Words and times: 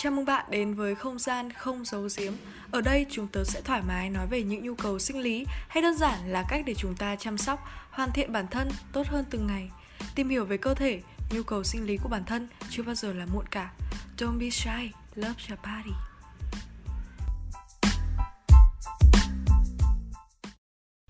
Chào 0.00 0.12
mừng 0.12 0.24
bạn 0.24 0.44
đến 0.50 0.74
với 0.74 0.94
không 0.94 1.18
gian 1.18 1.52
không 1.52 1.84
giấu 1.84 2.08
giếm. 2.18 2.32
Ở 2.70 2.80
đây 2.80 3.06
chúng 3.10 3.28
tớ 3.28 3.44
sẽ 3.44 3.60
thoải 3.60 3.82
mái 3.82 4.10
nói 4.10 4.26
về 4.26 4.42
những 4.42 4.64
nhu 4.64 4.74
cầu 4.74 4.98
sinh 4.98 5.20
lý 5.20 5.46
hay 5.68 5.82
đơn 5.82 5.94
giản 5.94 6.32
là 6.32 6.44
cách 6.48 6.62
để 6.66 6.74
chúng 6.74 6.96
ta 6.96 7.16
chăm 7.16 7.38
sóc, 7.38 7.60
hoàn 7.90 8.10
thiện 8.12 8.32
bản 8.32 8.46
thân 8.50 8.68
tốt 8.92 9.06
hơn 9.06 9.24
từng 9.30 9.46
ngày. 9.46 9.70
Tìm 10.14 10.28
hiểu 10.28 10.44
về 10.44 10.56
cơ 10.56 10.74
thể, 10.74 11.02
nhu 11.30 11.42
cầu 11.42 11.64
sinh 11.64 11.86
lý 11.86 11.96
của 12.02 12.08
bản 12.08 12.24
thân 12.24 12.48
chưa 12.70 12.82
bao 12.82 12.94
giờ 12.94 13.12
là 13.12 13.26
muộn 13.26 13.44
cả. 13.50 13.72
Don't 14.18 14.38
be 14.38 14.50
shy, 14.50 14.90
love 15.14 15.42
your 15.48 15.60
body. 15.60 15.94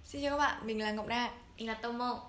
Xin 0.04 0.22
chào 0.22 0.30
các 0.30 0.38
bạn, 0.38 0.66
mình 0.66 0.82
là 0.82 0.92
Ngọc 0.92 1.06
Na. 1.06 1.30
Mình 1.56 1.66
là 1.66 1.74
Tomo 1.74 2.20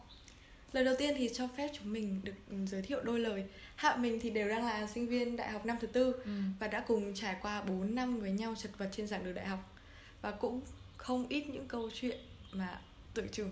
Lời 0.72 0.86
đầu 0.86 0.96
tiên 0.98 1.16
thì 1.18 1.30
cho 1.34 1.48
phép 1.58 1.70
chúng 1.74 1.94
mình 1.94 2.22
được 2.24 2.34
giới 2.66 2.82
thiệu 2.82 3.00
đôi 3.04 3.20
lời. 3.20 3.44
Hạ 3.76 3.96
mình 3.96 4.20
thì 4.22 4.30
đều 4.30 4.50
đang 4.50 4.66
là 4.66 4.88
sinh 4.88 5.08
viên 5.08 5.36
đại 5.36 5.52
học 5.52 5.66
năm 5.66 5.78
thứ 5.82 5.88
tư 5.88 6.12
ừ. 6.26 6.32
Và 6.60 6.68
đã 6.68 6.84
cùng 6.88 7.14
trải 7.14 7.36
qua 7.42 7.62
4 7.62 7.96
năm 7.96 8.20
với 8.20 8.32
nhau 8.32 8.56
chật 8.58 8.72
vật 8.78 8.90
trên 8.92 9.08
giảng 9.08 9.24
đường 9.24 9.36
đại 9.36 9.48
học. 9.48 9.78
Và 10.22 10.32
cũng 10.32 10.62
không 10.98 11.28
ít 11.30 11.48
những 11.48 11.68
câu 11.68 11.90
chuyện 11.94 12.18
mà 12.52 12.82
tưởng 13.14 13.30
chừng 13.30 13.52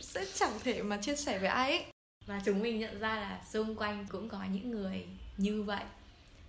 sẽ 0.00 0.24
chẳng 0.34 0.52
thể 0.64 0.82
mà 0.82 0.96
chia 0.96 1.16
sẻ 1.16 1.38
với 1.38 1.48
ai 1.48 1.70
ấy. 1.70 1.84
Và 2.26 2.42
chúng 2.44 2.62
mình 2.62 2.78
nhận 2.78 2.98
ra 2.98 3.16
là 3.16 3.42
xung 3.52 3.76
quanh 3.76 4.06
cũng 4.08 4.28
có 4.28 4.44
những 4.52 4.70
người 4.70 5.06
như 5.36 5.62
vậy. 5.62 5.84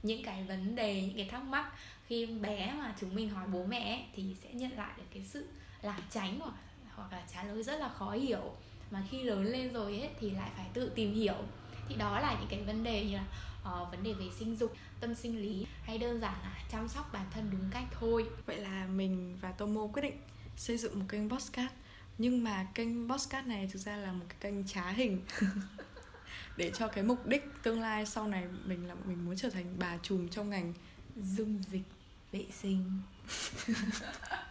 Những 0.03 0.23
cái 0.23 0.43
vấn 0.43 0.75
đề, 0.75 1.01
những 1.01 1.17
cái 1.17 1.27
thắc 1.31 1.43
mắc 1.43 1.71
Khi 2.07 2.25
bé 2.25 2.73
mà 2.77 2.95
chúng 2.99 3.15
mình 3.15 3.29
hỏi 3.29 3.47
bố 3.53 3.65
mẹ 3.65 3.93
ấy, 3.93 4.03
thì 4.15 4.35
sẽ 4.43 4.53
nhận 4.53 4.71
lại 4.77 4.91
được 4.97 5.03
cái 5.13 5.23
sự 5.23 5.47
lảng 5.81 6.01
tránh 6.09 6.39
hoặc, 6.39 6.53
hoặc 6.95 7.11
là 7.11 7.23
trả 7.33 7.43
lời 7.43 7.63
rất 7.63 7.79
là 7.79 7.89
khó 7.89 8.11
hiểu 8.11 8.55
mà 8.91 9.03
khi 9.09 9.23
lớn 9.23 9.45
lên 9.45 9.73
rồi 9.73 9.99
ấy 9.99 10.09
thì 10.19 10.29
lại 10.29 10.49
phải 10.57 10.65
tự 10.73 10.91
tìm 10.95 11.13
hiểu. 11.13 11.35
Thì 11.89 11.95
đó 11.95 12.19
là 12.19 12.37
những 12.39 12.49
cái 12.49 12.63
vấn 12.63 12.83
đề 12.83 13.05
như 13.05 13.15
là 13.15 13.25
uh, 13.61 13.91
vấn 13.91 14.03
đề 14.03 14.13
về 14.13 14.25
sinh 14.39 14.55
dục 14.55 14.75
tâm 14.99 15.15
sinh 15.15 15.41
lý 15.41 15.65
hay 15.83 15.97
đơn 15.97 16.19
giản 16.19 16.33
là 16.43 16.57
chăm 16.71 16.87
sóc 16.87 17.09
bản 17.13 17.25
thân 17.31 17.49
đúng 17.51 17.69
cách 17.71 17.85
thôi. 17.99 18.25
Vậy 18.45 18.57
là 18.57 18.85
mình 18.85 19.37
và 19.41 19.51
Tomo 19.51 19.87
quyết 19.87 20.01
định 20.01 20.17
xây 20.57 20.77
dựng 20.77 20.99
một 20.99 21.05
kênh 21.09 21.29
podcast. 21.29 21.73
Nhưng 22.17 22.43
mà 22.43 22.67
kênh 22.73 23.09
podcast 23.09 23.47
này 23.47 23.69
thực 23.73 23.79
ra 23.79 23.97
là 23.97 24.11
một 24.11 24.25
cái 24.29 24.37
kênh 24.39 24.67
trá 24.67 24.89
hình 24.89 25.21
Để 26.57 26.71
cho 26.73 26.87
cái 26.87 27.03
mục 27.03 27.27
đích 27.27 27.43
tương 27.63 27.81
lai 27.81 28.05
sau 28.05 28.27
này 28.27 28.45
mình 28.65 28.87
là 28.87 28.95
mình 29.05 29.25
muốn 29.25 29.35
trở 29.35 29.49
thành 29.49 29.75
bà 29.79 29.97
trùm 29.97 30.27
trong 30.27 30.49
ngành 30.49 30.73
dung 31.15 31.63
dịch 31.71 31.81
vệ 32.31 32.45
sinh 32.61 33.01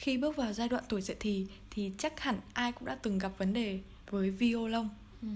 Khi 0.00 0.16
bước 0.16 0.36
vào 0.36 0.52
giai 0.52 0.68
đoạn 0.68 0.84
tuổi 0.88 1.02
dậy 1.02 1.16
thì 1.20 1.46
thì 1.70 1.92
chắc 1.98 2.20
hẳn 2.20 2.40
ai 2.52 2.72
cũng 2.72 2.84
đã 2.84 2.94
từng 3.02 3.18
gặp 3.18 3.32
vấn 3.38 3.52
đề 3.52 3.80
với 4.10 4.30
vi 4.30 4.52
ô 4.52 4.68
lông. 4.68 4.88
ừ. 5.22 5.28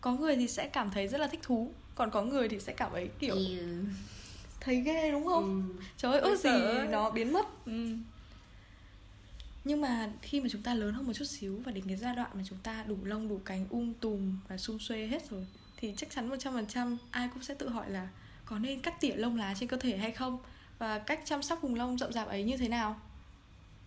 Có 0.00 0.12
người 0.12 0.36
thì 0.36 0.48
sẽ 0.48 0.68
cảm 0.68 0.90
thấy 0.90 1.08
rất 1.08 1.18
là 1.20 1.26
thích 1.26 1.40
thú, 1.42 1.72
còn 1.94 2.10
có 2.10 2.22
người 2.22 2.48
thì 2.48 2.60
sẽ 2.60 2.72
cảm 2.72 2.90
thấy 2.92 3.08
kiểu 3.18 3.34
Ừ. 3.34 3.84
thấy 4.60 4.80
ghê 4.80 5.10
đúng 5.10 5.24
không? 5.26 5.74
Ừ. 5.78 5.82
Trời 5.96 6.12
ơi, 6.12 6.20
ước 6.20 6.40
gì 6.40 6.48
ơi. 6.50 6.86
nó 6.86 7.10
biến 7.10 7.32
mất. 7.32 7.46
Ừ. 7.66 7.96
Nhưng 9.64 9.80
mà 9.80 10.10
khi 10.22 10.40
mà 10.40 10.48
chúng 10.52 10.62
ta 10.62 10.74
lớn 10.74 10.94
hơn 10.94 11.06
một 11.06 11.12
chút 11.12 11.24
xíu 11.24 11.60
và 11.64 11.72
đến 11.72 11.84
cái 11.88 11.96
giai 11.96 12.16
đoạn 12.16 12.30
mà 12.34 12.42
chúng 12.48 12.58
ta 12.62 12.84
đủ 12.88 12.96
lông, 13.04 13.28
đủ 13.28 13.40
cánh, 13.44 13.66
um 13.70 13.92
tùm 14.00 14.38
và 14.48 14.56
sum 14.58 14.78
xuê 14.78 15.06
hết 15.06 15.30
rồi 15.30 15.46
thì 15.76 15.94
chắc 15.96 16.10
chắn 16.14 16.30
100% 16.30 16.96
ai 17.10 17.28
cũng 17.34 17.42
sẽ 17.42 17.54
tự 17.54 17.68
hỏi 17.68 17.90
là 17.90 18.08
có 18.44 18.58
nên 18.58 18.80
cắt 18.80 19.00
tỉa 19.00 19.14
lông 19.16 19.36
lá 19.36 19.54
trên 19.60 19.68
cơ 19.68 19.76
thể 19.76 19.96
hay 19.96 20.12
không 20.12 20.38
và 20.78 20.98
cách 20.98 21.20
chăm 21.24 21.42
sóc 21.42 21.62
vùng 21.62 21.74
lông 21.74 21.98
rậm 21.98 22.12
rạp 22.12 22.28
ấy 22.28 22.44
như 22.44 22.56
thế 22.56 22.68
nào? 22.68 23.00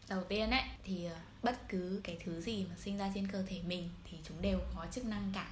Đầu 0.09 0.23
tiên 0.23 0.51
ấy 0.51 0.63
thì 0.83 1.05
ờ, 1.05 1.15
bất 1.43 1.69
cứ 1.69 2.01
cái 2.03 2.17
thứ 2.25 2.41
gì 2.41 2.65
mà 2.69 2.75
sinh 2.77 2.97
ra 2.97 3.11
trên 3.15 3.27
cơ 3.27 3.43
thể 3.43 3.61
mình 3.67 3.89
thì 4.03 4.17
chúng 4.23 4.41
đều 4.41 4.59
có 4.75 4.85
chức 4.91 5.05
năng 5.05 5.31
cả. 5.35 5.47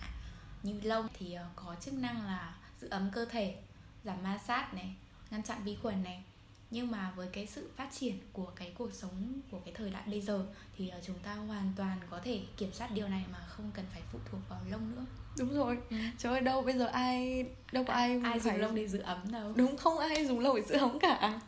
Như 0.63 0.79
lông 0.83 1.07
thì 1.13 1.33
ờ, 1.33 1.45
có 1.55 1.75
chức 1.81 1.93
năng 1.93 2.25
là 2.25 2.55
giữ 2.81 2.87
ấm 2.89 3.09
cơ 3.13 3.25
thể 3.25 3.55
giảm 4.03 4.23
ma 4.23 4.39
sát 4.47 4.73
này 4.73 4.95
ngăn 5.31 5.43
chặn 5.43 5.63
vi 5.63 5.75
khuẩn 5.81 6.03
này. 6.03 6.23
Nhưng 6.71 6.91
mà 6.91 7.11
với 7.15 7.27
cái 7.33 7.47
sự 7.47 7.69
phát 7.75 7.89
triển 7.99 8.19
của 8.33 8.51
cái 8.55 8.71
cuộc 8.77 8.93
sống 8.93 9.41
của 9.51 9.59
cái 9.65 9.73
thời 9.73 9.89
đại 9.89 10.03
bây 10.05 10.21
giờ 10.21 10.45
thì 10.77 10.89
ờ, 10.89 10.99
chúng 11.05 11.19
ta 11.19 11.33
hoàn 11.33 11.73
toàn 11.77 11.99
có 12.09 12.19
thể 12.23 12.41
kiểm 12.57 12.73
soát 12.73 12.91
điều 12.91 13.07
này 13.07 13.23
mà 13.31 13.39
không 13.39 13.71
cần 13.73 13.85
phải 13.93 14.01
phụ 14.11 14.19
thuộc 14.31 14.41
vào 14.49 14.61
lông 14.71 14.95
nữa. 14.95 15.05
Đúng 15.37 15.53
rồi. 15.57 15.77
Trời 16.17 16.33
ơi 16.33 16.41
đâu 16.41 16.61
bây 16.61 16.77
giờ 16.77 16.85
ai 16.85 17.45
đâu 17.71 17.83
có 17.83 17.93
ai 17.93 18.21
ai 18.23 18.39
phải 18.39 18.53
dùng 18.53 18.61
lông 18.61 18.75
để 18.75 18.87
giữ 18.87 18.99
ấm 18.99 19.31
đâu. 19.31 19.53
Đúng 19.55 19.77
không 19.77 19.99
ai 19.99 20.25
dùng 20.25 20.39
lâu 20.39 20.55
để 20.55 20.63
giữ 20.69 20.77
ấm 20.77 20.99
cả 20.99 21.41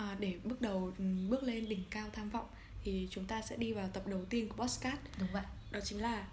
à, 0.00 0.16
để 0.18 0.38
bước 0.44 0.60
đầu 0.60 0.92
ừ, 0.98 1.04
bước 1.28 1.42
lên 1.42 1.68
đỉnh 1.68 1.82
cao 1.90 2.06
tham 2.12 2.30
vọng 2.30 2.46
thì 2.84 3.08
chúng 3.10 3.24
ta 3.24 3.42
sẽ 3.42 3.56
đi 3.56 3.72
vào 3.72 3.88
tập 3.88 4.06
đầu 4.06 4.24
tiên 4.24 4.48
của 4.48 4.64
podcast. 4.64 4.98
Đúng 5.18 5.28
vậy. 5.32 5.42
Đó 5.70 5.80
chính 5.84 6.02
là 6.02 6.28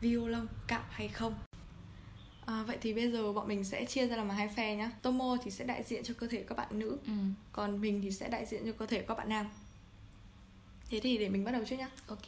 violon 0.00 0.46
cạo 0.66 0.84
hay 0.90 1.08
không. 1.08 1.34
À, 2.46 2.62
vậy 2.62 2.78
thì 2.80 2.94
bây 2.94 3.12
giờ 3.12 3.32
bọn 3.32 3.48
mình 3.48 3.64
sẽ 3.64 3.84
chia 3.84 4.06
ra 4.06 4.16
làm 4.16 4.30
hai 4.30 4.48
phe 4.48 4.76
nhá. 4.76 4.90
Tomo 5.02 5.36
thì 5.44 5.50
sẽ 5.50 5.64
đại 5.64 5.82
diện 5.82 6.04
cho 6.04 6.14
cơ 6.14 6.26
thể 6.26 6.44
các 6.48 6.58
bạn 6.58 6.78
nữ 6.78 6.98
ừ. 7.06 7.12
còn 7.52 7.80
mình 7.80 8.00
thì 8.02 8.10
sẽ 8.10 8.28
đại 8.28 8.46
diện 8.46 8.62
cho 8.66 8.72
cơ 8.72 8.86
thể 8.86 9.02
các 9.02 9.18
bạn 9.18 9.28
nam. 9.28 9.46
Thế 10.90 11.00
thì 11.00 11.18
để 11.18 11.28
mình 11.28 11.44
bắt 11.44 11.52
đầu 11.52 11.64
trước 11.64 11.76
nhá. 11.76 11.90
Ok 12.06 12.26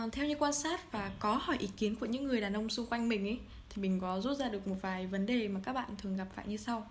À, 0.00 0.06
theo 0.12 0.26
như 0.26 0.34
quan 0.38 0.52
sát 0.52 0.92
và 0.92 1.10
có 1.18 1.34
hỏi 1.42 1.56
ý 1.58 1.68
kiến 1.76 1.96
của 1.96 2.06
những 2.06 2.24
người 2.24 2.40
đàn 2.40 2.52
ông 2.52 2.68
xung 2.68 2.86
quanh 2.86 3.08
mình 3.08 3.26
ấy 3.26 3.38
thì 3.70 3.82
mình 3.82 4.00
có 4.00 4.20
rút 4.20 4.38
ra 4.38 4.48
được 4.48 4.66
một 4.68 4.76
vài 4.82 5.06
vấn 5.06 5.26
đề 5.26 5.48
mà 5.48 5.60
các 5.64 5.72
bạn 5.72 5.90
thường 5.98 6.16
gặp 6.16 6.26
phải 6.34 6.44
như 6.48 6.56
sau. 6.56 6.90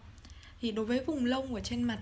Thì 0.61 0.71
đối 0.71 0.85
với 0.85 1.03
vùng 1.05 1.25
lông 1.25 1.55
ở 1.55 1.61
trên 1.61 1.83
mặt 1.83 1.99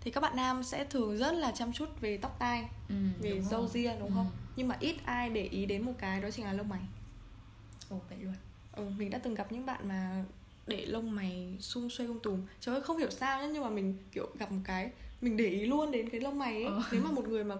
thì 0.00 0.10
các 0.10 0.20
bạn 0.20 0.36
nam 0.36 0.62
sẽ 0.64 0.84
thường 0.84 1.16
rất 1.18 1.32
là 1.34 1.52
chăm 1.52 1.72
chút 1.72 2.00
về 2.00 2.16
tóc 2.16 2.36
tai, 2.38 2.64
ừ, 2.88 2.94
về 3.20 3.42
râu 3.42 3.68
ria 3.68 3.92
đúng 3.98 4.08
Ừ. 4.08 4.14
không? 4.14 4.30
Nhưng 4.56 4.68
mà 4.68 4.76
ít 4.80 4.96
ai 5.04 5.30
để 5.30 5.42
ý 5.42 5.66
đến 5.66 5.82
một 5.84 5.92
cái 5.98 6.20
đó 6.20 6.30
chính 6.30 6.44
là 6.44 6.52
lông 6.52 6.68
mày. 6.68 6.80
ồ 7.88 8.00
vậy 8.08 8.18
luôn 8.22 8.34
Ừ, 8.76 8.90
mình 8.98 9.10
đã 9.10 9.18
từng 9.18 9.34
gặp 9.34 9.52
những 9.52 9.66
bạn 9.66 9.88
mà 9.88 10.24
để 10.66 10.86
lông 10.86 11.14
mày 11.14 11.56
sum 11.60 11.88
xuê 11.88 12.06
không 12.06 12.20
tùm 12.20 12.40
Trời 12.60 12.74
ơi 12.74 12.82
không 12.82 12.98
hiểu 12.98 13.10
sao 13.10 13.40
nhá 13.42 13.48
Nhưng 13.52 13.62
mà 13.62 13.70
mình 13.70 13.96
kiểu 14.12 14.26
gặp 14.38 14.52
một 14.52 14.60
cái 14.64 14.90
Mình 15.20 15.36
để 15.36 15.46
ý 15.46 15.66
luôn 15.66 15.90
đến 15.90 16.08
cái 16.10 16.20
lông 16.20 16.38
mày 16.38 16.54
ấy 16.54 16.64
Ờ. 16.64 16.82
Nếu 16.92 17.02
mà 17.02 17.10
một 17.10 17.28
người 17.28 17.44
mà 17.44 17.54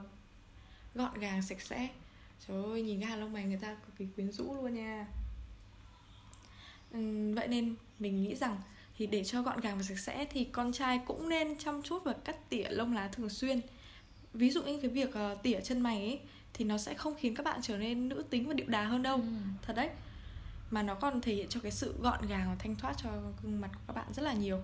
gọn 0.95 1.19
gàng 1.21 1.43
sạch 1.43 1.61
sẽ 1.61 1.89
Trời 2.49 2.65
ơi 2.65 2.83
nhìn 2.83 3.01
cái 3.01 3.09
hàng 3.11 3.21
lông 3.21 3.33
mày 3.33 3.45
người 3.45 3.59
ta 3.63 3.75
cực 3.75 3.97
kỳ 3.97 4.07
quyến 4.07 4.33
rũ 4.33 4.55
luôn 4.55 4.75
nha. 4.75 5.07
Ừm, 6.93 7.35
Vậy 7.35 7.49
nên 7.49 7.75
mình 7.99 8.23
nghĩ 8.23 8.35
rằng 8.35 8.57
Thì 8.97 9.07
để 9.07 9.25
cho 9.25 9.43
gọn 9.43 9.61
gàng 9.61 9.77
và 9.77 9.83
sạch 9.83 9.99
sẽ 9.99 10.25
Thì 10.25 10.45
con 10.45 10.73
trai 10.73 11.01
cũng 11.07 11.29
nên 11.29 11.59
chăm 11.59 11.83
chút 11.83 12.05
và 12.05 12.13
cắt 12.13 12.37
tỉa 12.49 12.69
lông 12.71 12.95
lá 12.95 13.09
thường 13.09 13.29
xuyên. 13.29 13.61
Ví 14.35 14.51
dụ 14.51 14.63
như 14.63 14.81
cái 14.81 14.91
việc 14.91 15.15
ờ, 15.15 15.35
tỉa 15.43 15.61
chân 15.61 15.81
mày 15.81 15.99
ấy 15.99 16.21
Thì 16.55 16.65
nó 16.65 16.79
sẽ 16.79 16.95
không 16.95 17.15
khiến 17.19 17.35
các 17.35 17.43
bạn 17.43 17.61
trở 17.63 17.79
nên 17.79 18.09
nữ 18.09 18.25
tính 18.31 18.49
và 18.49 18.55
điệu 18.55 18.67
đà 18.69 18.85
hơn 18.85 19.03
đâu. 19.03 19.17
Ừ. 19.17 19.23
Thật 19.63 19.73
đấy. 19.77 19.91
Mà 20.71 20.83
nó 20.83 20.95
còn 20.95 21.21
thể 21.21 21.35
hiện 21.35 21.49
cho 21.49 21.61
cái 21.61 21.73
sự 21.73 21.95
gọn 22.01 22.27
gàng 22.27 22.49
và 22.49 22.57
thanh 22.59 22.77
thoát 22.77 22.95
cho 23.03 23.11
gương 23.43 23.61
mặt 23.61 23.71
của 23.75 23.81
các 23.87 23.93
bạn 23.97 24.13
rất 24.13 24.23
là 24.23 24.33
nhiều. 24.33 24.63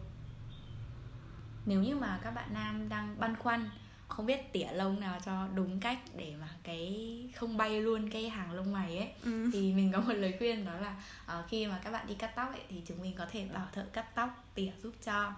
Nếu 1.67 1.83
như 1.83 1.97
mà 1.97 2.21
các 2.23 2.31
bạn 2.31 2.49
nam 2.55 2.89
đang 2.89 3.17
băn 3.19 3.37
khoăn 3.37 3.71
không 4.09 4.27
biết 4.27 4.53
tỉa 4.53 4.67
lông 4.73 5.01
nào 5.01 5.19
cho 5.25 5.49
đúng 5.55 5.81
cách 5.81 5.99
để 6.17 6.35
mà 6.41 6.49
cái 6.63 7.07
không 7.35 7.57
bay 7.57 7.81
luôn 7.83 8.11
cái 8.11 8.29
hàng 8.29 8.53
lông 8.53 8.73
mày 8.73 8.99
ấy 8.99 9.09
ừ. 9.25 9.51
thì 9.53 9.73
mình 9.73 9.93
có 9.93 10.01
một 10.01 10.13
lời 10.13 10.35
khuyên 10.39 10.65
đó 10.65 10.75
là 10.81 11.03
ờ, 11.27 11.45
khi 11.49 11.67
mà 11.67 11.81
các 11.85 11.91
bạn 11.91 12.07
đi 12.07 12.15
cắt 12.15 12.33
tóc 12.37 12.49
ấy 12.53 12.61
thì 12.71 12.83
chúng 12.87 13.03
mình 13.03 13.15
có 13.19 13.27
thể 13.33 13.45
bảo 13.55 13.67
thợ 13.73 13.85
cắt 13.93 14.15
tóc 14.15 14.45
tỉa 14.55 14.71
giúp 14.83 14.93
cho 15.05 15.33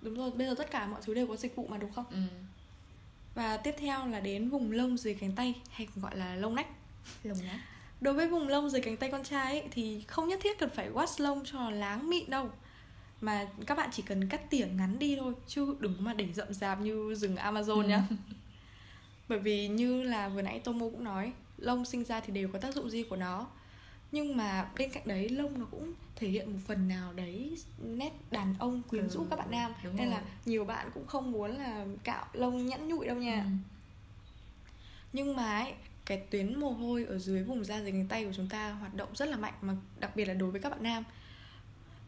Đúng 0.00 0.14
rồi, 0.14 0.30
bây 0.30 0.46
giờ 0.46 0.54
tất 0.58 0.70
cả 0.70 0.86
mọi 0.86 1.00
thứ 1.04 1.14
đều 1.14 1.26
có 1.26 1.36
dịch 1.36 1.56
vụ 1.56 1.66
mà 1.66 1.76
đúng 1.78 1.92
không? 1.92 2.04
ừ. 2.10 2.18
Và 3.34 3.56
tiếp 3.56 3.74
theo 3.78 4.06
là 4.06 4.20
đến 4.20 4.48
vùng 4.50 4.72
lông 4.72 4.96
dưới 4.96 5.14
cánh 5.14 5.32
tay 5.32 5.54
hay 5.70 5.88
còn 5.94 6.04
gọi 6.04 6.16
là 6.16 6.34
lông 6.34 6.54
nách 6.54 6.66
lông 7.24 7.38
nhá 7.44 7.64
Đối 8.00 8.14
với 8.14 8.28
vùng 8.28 8.48
lông 8.48 8.70
dưới 8.70 8.82
cánh 8.82 8.96
tay 8.96 9.10
con 9.10 9.24
trai 9.24 9.60
ấy, 9.60 9.68
thì 9.70 10.04
không 10.08 10.28
nhất 10.28 10.40
thiết 10.42 10.58
cần 10.58 10.70
phải 10.70 10.90
wash 10.90 11.24
lông 11.24 11.42
cho 11.44 11.70
láng 11.70 12.10
mịn 12.10 12.30
đâu 12.30 12.50
Mà 13.20 13.46
các 13.66 13.76
bạn 13.76 13.88
chỉ 13.92 14.02
cần 14.02 14.28
cắt 14.28 14.50
tỉa 14.50 14.66
ngắn 14.66 14.98
đi 14.98 15.16
thôi 15.16 15.34
Chứ 15.46 15.76
đừng 15.80 15.94
mà 15.98 16.14
để 16.14 16.32
rậm 16.34 16.54
rạp 16.54 16.80
như 16.80 17.14
rừng 17.14 17.36
Amazon 17.36 17.86
nhá. 17.86 18.02
Bởi 19.28 19.38
vì 19.38 19.68
như 19.68 20.02
là 20.02 20.28
vừa 20.28 20.42
nãy 20.42 20.60
Tomo 20.60 20.86
cũng 20.86 21.04
nói 21.04 21.32
Lông 21.56 21.84
sinh 21.84 22.04
ra 22.04 22.20
thì 22.20 22.32
đều 22.32 22.48
có 22.48 22.58
tác 22.58 22.74
dụng 22.74 22.90
riêng 22.90 23.08
của 23.08 23.16
nó. 23.16 23.46
Nhưng 24.12 24.36
mà 24.36 24.70
bên 24.78 24.90
cạnh 24.90 25.02
đấy 25.06 25.28
lông 25.28 25.58
nó 25.58 25.66
cũng 25.70 25.92
thể 26.16 26.28
hiện 26.28 26.52
một 26.52 26.58
phần 26.66 26.88
nào 26.88 27.12
đấy 27.12 27.58
nét 27.84 28.12
đàn 28.30 28.54
ông 28.58 28.82
quyến 28.82 29.02
Ừ, 29.02 29.08
rũ 29.08 29.26
các 29.30 29.36
bạn 29.38 29.50
nam. 29.50 29.72
Nên 29.82 29.96
rồi. 29.96 30.06
là 30.06 30.22
nhiều 30.44 30.64
bạn 30.64 30.90
cũng 30.94 31.06
không 31.06 31.32
muốn 31.32 31.50
là 31.50 31.86
cạo 32.04 32.26
lông 32.32 32.66
nhẵn 32.66 32.88
nhụi 32.88 33.06
đâu 33.06 33.16
nha. 33.16 33.44
Ừ. 33.44 33.50
Nhưng 35.12 35.36
mà 35.36 35.58
ấy, 35.58 35.72
cái 36.04 36.18
tuyến 36.30 36.60
mồ 36.60 36.70
hôi 36.70 37.04
ở 37.04 37.18
dưới 37.18 37.42
vùng 37.42 37.64
da 37.64 37.80
cánh 37.84 38.08
tay 38.08 38.24
của 38.24 38.32
chúng 38.36 38.48
ta 38.48 38.72
hoạt 38.72 38.94
động 38.94 39.08
rất 39.14 39.28
là 39.28 39.36
mạnh 39.36 39.54
Mà 39.62 39.76
đặc 39.98 40.16
biệt 40.16 40.24
là 40.24 40.34
đối 40.34 40.50
với 40.50 40.60
các 40.60 40.68
bạn 40.68 40.82
nam 40.82 41.04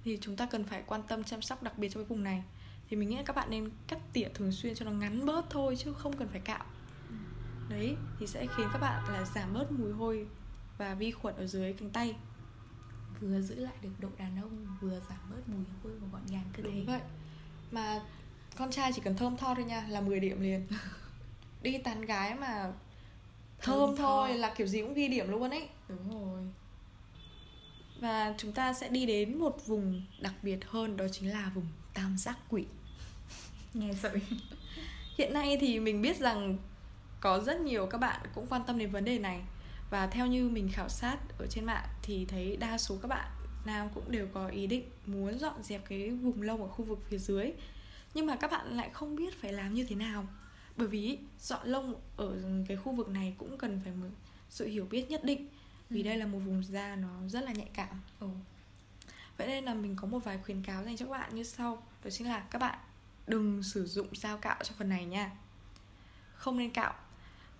Thì 0.04 0.18
chúng 0.20 0.36
ta 0.36 0.46
cần 0.46 0.64
phải 0.64 0.82
quan 0.86 1.02
tâm 1.08 1.24
chăm 1.24 1.42
sóc 1.42 1.62
đặc 1.62 1.78
biệt 1.78 1.88
cho 1.88 2.00
cái 2.00 2.04
vùng 2.04 2.24
này. 2.24 2.44
Thì 2.88 2.96
mình 2.96 3.08
nghĩ 3.08 3.16
là 3.16 3.22
các 3.22 3.36
bạn 3.36 3.50
nên 3.50 3.70
cắt 3.88 3.98
tỉa 4.12 4.28
thường 4.34 4.52
xuyên 4.52 4.74
cho 4.74 4.84
nó 4.84 4.90
ngắn 4.90 5.26
bớt 5.26 5.50
thôi 5.50 5.76
chứ 5.78 5.92
không 5.92 6.16
cần 6.16 6.28
phải 6.28 6.40
cạo. 6.40 6.64
Đấy, 7.68 7.96
thì 8.18 8.26
sẽ 8.26 8.46
khiến 8.56 8.68
các 8.72 8.78
bạn 8.78 9.04
là 9.12 9.24
giảm 9.34 9.52
bớt 9.52 9.72
mùi 9.72 9.92
hôi 9.92 10.26
và 10.78 10.94
vi 10.94 11.10
khuẩn 11.10 11.36
ở 11.36 11.46
dưới 11.46 11.72
cánh 11.72 11.90
tay. 11.90 12.16
Vừa 13.20 13.40
giữ 13.40 13.54
lại 13.54 13.74
được 13.82 13.90
độ 13.98 14.08
đàn 14.18 14.42
ông 14.42 14.66
vừa 14.80 15.00
giảm 15.08 15.18
bớt 15.30 15.48
mùi 15.48 15.64
hôi 15.82 15.92
và 16.00 16.08
gọn 16.12 16.26
gàng 16.30 16.50
cơ 16.56 16.62
thể. 16.62 16.70
Đúng 16.70 16.86
vậy. 16.86 17.00
Mà 17.70 18.02
con 18.56 18.70
trai 18.70 18.92
chỉ 18.94 19.02
cần 19.04 19.16
thơm 19.16 19.36
tho 19.36 19.54
thôi 19.54 19.64
nha 19.64 19.86
là 19.88 20.00
10 20.00 20.20
điểm 20.20 20.40
liền. 20.40 20.66
Đi 21.62 21.78
tán 21.78 22.00
gái 22.00 22.34
mà 22.34 22.72
thơm 23.58 23.96
thôi 23.96 24.34
là 24.34 24.54
kiểu 24.56 24.66
gì 24.66 24.82
cũng 24.82 24.94
ghi 24.94 25.08
điểm 25.08 25.30
luôn 25.30 25.50
ấy. 25.50 25.68
Đúng 25.88 26.10
rồi 26.10 26.42
và 28.00 28.34
chúng 28.38 28.52
ta 28.52 28.72
sẽ 28.72 28.88
đi 28.88 29.06
đến 29.06 29.38
một 29.38 29.66
vùng 29.66 30.02
đặc 30.20 30.34
biệt 30.42 30.58
hơn 30.66 30.96
đó 30.96 31.04
chính 31.12 31.30
là 31.30 31.50
vùng 31.54 31.66
tam 31.94 32.18
giác 32.18 32.38
quỷ. 32.48 32.64
Nghe 33.74 33.90
sợ. 34.02 34.14
Hiện 35.18 35.32
nay 35.34 35.58
thì 35.60 35.80
mình 35.80 36.02
biết 36.02 36.16
rằng 36.16 36.56
có 37.20 37.40
rất 37.40 37.60
nhiều 37.60 37.86
các 37.86 37.98
bạn 37.98 38.20
cũng 38.34 38.46
quan 38.46 38.62
tâm 38.66 38.78
đến 38.78 38.90
vấn 38.90 39.04
đề 39.04 39.18
này. 39.18 39.40
Và 39.90 40.06
theo 40.06 40.26
như 40.26 40.48
mình 40.48 40.68
khảo 40.72 40.88
sát 40.88 41.16
ở 41.38 41.46
trên 41.46 41.64
mạng 41.64 41.88
thì 42.02 42.24
thấy 42.24 42.56
đa 42.56 42.78
số 42.78 42.96
các 43.02 43.08
bạn 43.08 43.30
nam 43.64 43.88
cũng 43.94 44.10
đều 44.10 44.26
có 44.34 44.48
ý 44.48 44.66
định 44.66 44.84
muốn 45.06 45.38
dọn 45.38 45.62
dẹp 45.62 45.88
cái 45.88 46.10
vùng 46.10 46.42
lông 46.42 46.62
ở 46.62 46.68
khu 46.68 46.84
vực 46.84 46.98
phía 47.08 47.18
dưới. 47.18 47.52
Nhưng 48.14 48.26
mà 48.26 48.36
các 48.36 48.50
bạn 48.50 48.76
lại 48.76 48.90
không 48.92 49.16
biết 49.16 49.40
phải 49.40 49.52
làm 49.52 49.74
như 49.74 49.84
thế 49.84 49.96
nào. 49.96 50.26
Bởi 50.76 50.88
vì 50.88 51.18
dọn 51.40 51.68
lông 51.68 51.94
ở 52.16 52.42
cái 52.68 52.76
khu 52.76 52.92
vực 52.92 53.08
này 53.08 53.34
cũng 53.38 53.58
cần 53.58 53.80
phải 53.84 53.92
một 53.92 54.08
sự 54.50 54.66
hiểu 54.66 54.86
biết 54.90 55.10
nhất 55.10 55.24
định 55.24 55.48
vì 55.90 56.02
ừ. 56.02 56.04
đây 56.04 56.16
là 56.16 56.26
một 56.26 56.38
vùng 56.38 56.64
da 56.64 56.96
nó 56.96 57.28
rất 57.28 57.44
là 57.44 57.52
nhạy 57.52 57.68
cảm. 57.74 58.00
Ừ. 58.20 58.28
vậy 59.36 59.46
nên 59.46 59.64
là 59.64 59.74
mình 59.74 59.96
có 59.96 60.08
một 60.08 60.24
vài 60.24 60.38
khuyến 60.38 60.62
cáo 60.62 60.84
dành 60.84 60.96
cho 60.96 61.06
các 61.06 61.12
bạn 61.12 61.34
như 61.34 61.42
sau. 61.42 61.82
Đó 62.04 62.10
chính 62.10 62.28
là 62.28 62.40
các 62.40 62.58
bạn 62.58 62.78
đừng 63.26 63.62
sử 63.62 63.86
dụng 63.86 64.08
dao 64.12 64.38
cạo 64.38 64.56
cho 64.62 64.74
phần 64.78 64.88
này 64.88 65.04
nha. 65.04 65.30
Không 66.34 66.58
nên 66.58 66.70
cạo. 66.70 66.94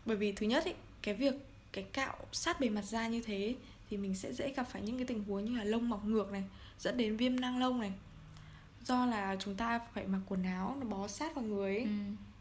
Bởi 0.07 0.17
vì 0.17 0.33
thứ 0.33 0.47
nhất 0.47 0.65
ý, 0.65 0.73
cái 1.03 1.15
việc 1.15 1.35
cái 1.73 1.85
cạo 1.85 2.17
sát 2.33 2.61
bề 2.61 2.69
mặt 2.69 2.85
da 2.85 3.09
như 3.09 3.23
thế 3.23 3.57
thì 3.91 3.97
mình 3.97 4.15
sẽ 4.15 4.33
dễ 4.33 4.53
gặp 4.53 4.69
phải 4.71 4.83
những 4.83 4.97
cái 4.97 5.07
tình 5.07 5.25
huống 5.25 5.45
như 5.45 5.59
là 5.59 5.65
lông 5.65 5.89
mọc 5.89 6.05
ngược 6.05 6.33
này 6.33 6.45
dẫn 6.79 6.97
đến 6.97 7.17
viêm 7.17 7.41
nang 7.41 7.59
lông 7.59 7.81
này. 7.81 7.93
Do 8.85 9.07
là 9.07 9.37
chúng 9.41 9.57
ta 9.57 9.81
phải 9.95 10.07
mặc 10.07 10.21
quần 10.29 10.43
áo 10.43 10.77
nó 10.81 10.87
bó 10.87 11.09
sát 11.09 11.35
vào 11.35 11.45
người 11.45 11.77
ấy. 11.77 11.83
Ừ. 11.83 11.91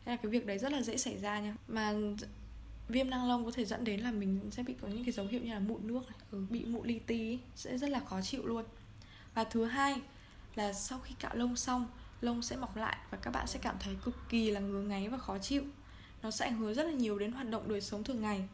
Thế 0.06 0.12
là 0.12 0.18
cái 0.18 0.31
việc 0.31 0.45
đấy 0.45 0.57
rất 0.57 0.71
là 0.71 0.81
dễ 0.81 0.97
xảy 0.97 1.18
ra 1.18 1.39
nha. 1.39 1.56
Mà 1.68 1.94
viêm 2.89 3.09
nang 3.09 3.27
lông 3.27 3.45
có 3.45 3.51
thể 3.51 3.65
dẫn 3.65 3.83
đến 3.83 4.00
là 4.00 4.12
mình 4.12 4.39
sẽ 4.51 4.63
bị 4.63 4.75
có 4.81 4.88
những 4.88 5.03
cái 5.03 5.12
dấu 5.12 5.25
hiệu 5.25 5.41
như 5.44 5.53
là 5.53 5.59
mụn 5.59 5.88
nước 5.88 6.01
này, 6.09 6.19
ừ. 6.31 6.45
bị 6.50 6.65
mụn 6.65 6.88
li 6.88 7.00
ti 7.00 7.39
sẽ 7.56 7.77
rất 7.77 7.89
là 7.89 8.00
khó 8.00 8.21
chịu 8.21 8.45
luôn. 8.45 8.65
Và 9.33 9.44
thứ 9.44 9.65
hai 9.65 10.01
là 10.56 10.74
sau 10.74 11.00
khi 11.00 11.15
cạo 11.19 11.36
lông 11.36 11.56
xong 11.56 11.88
lông 12.21 12.41
sẽ 12.41 12.56
mọc 12.56 12.77
lại 12.77 12.97
và 13.12 13.18
các 13.21 13.31
bạn 13.31 13.47
sẽ 13.47 13.59
cảm 13.62 13.75
thấy 13.80 13.95
cực 14.03 14.15
kỳ 14.30 14.51
là 14.51 14.59
ngứa 14.59 14.81
ngáy 14.81 15.09
và 15.09 15.18
khó 15.18 15.38
chịu. 15.38 15.63
Nó 16.21 16.31
sẽ 16.31 16.45
ảnh 16.45 16.57
hưởng 16.57 16.74
rất 16.74 16.83
là 16.83 16.91
nhiều 16.91 17.19
đến 17.19 17.31
hoạt 17.31 17.50
động 17.50 17.69
đời 17.69 17.81
sống 17.81 18.03
thường 18.03 18.21
ngày. 18.21 18.47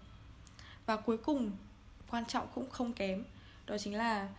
Và 0.86 0.96
cuối 0.96 1.18
cùng 1.18 1.52
quan 2.10 2.26
trọng 2.26 2.48
cũng 2.56 2.70
không 2.70 2.94
kém 2.94 3.24
đó 3.66 3.78
chính 3.78 3.96
là 3.96 4.30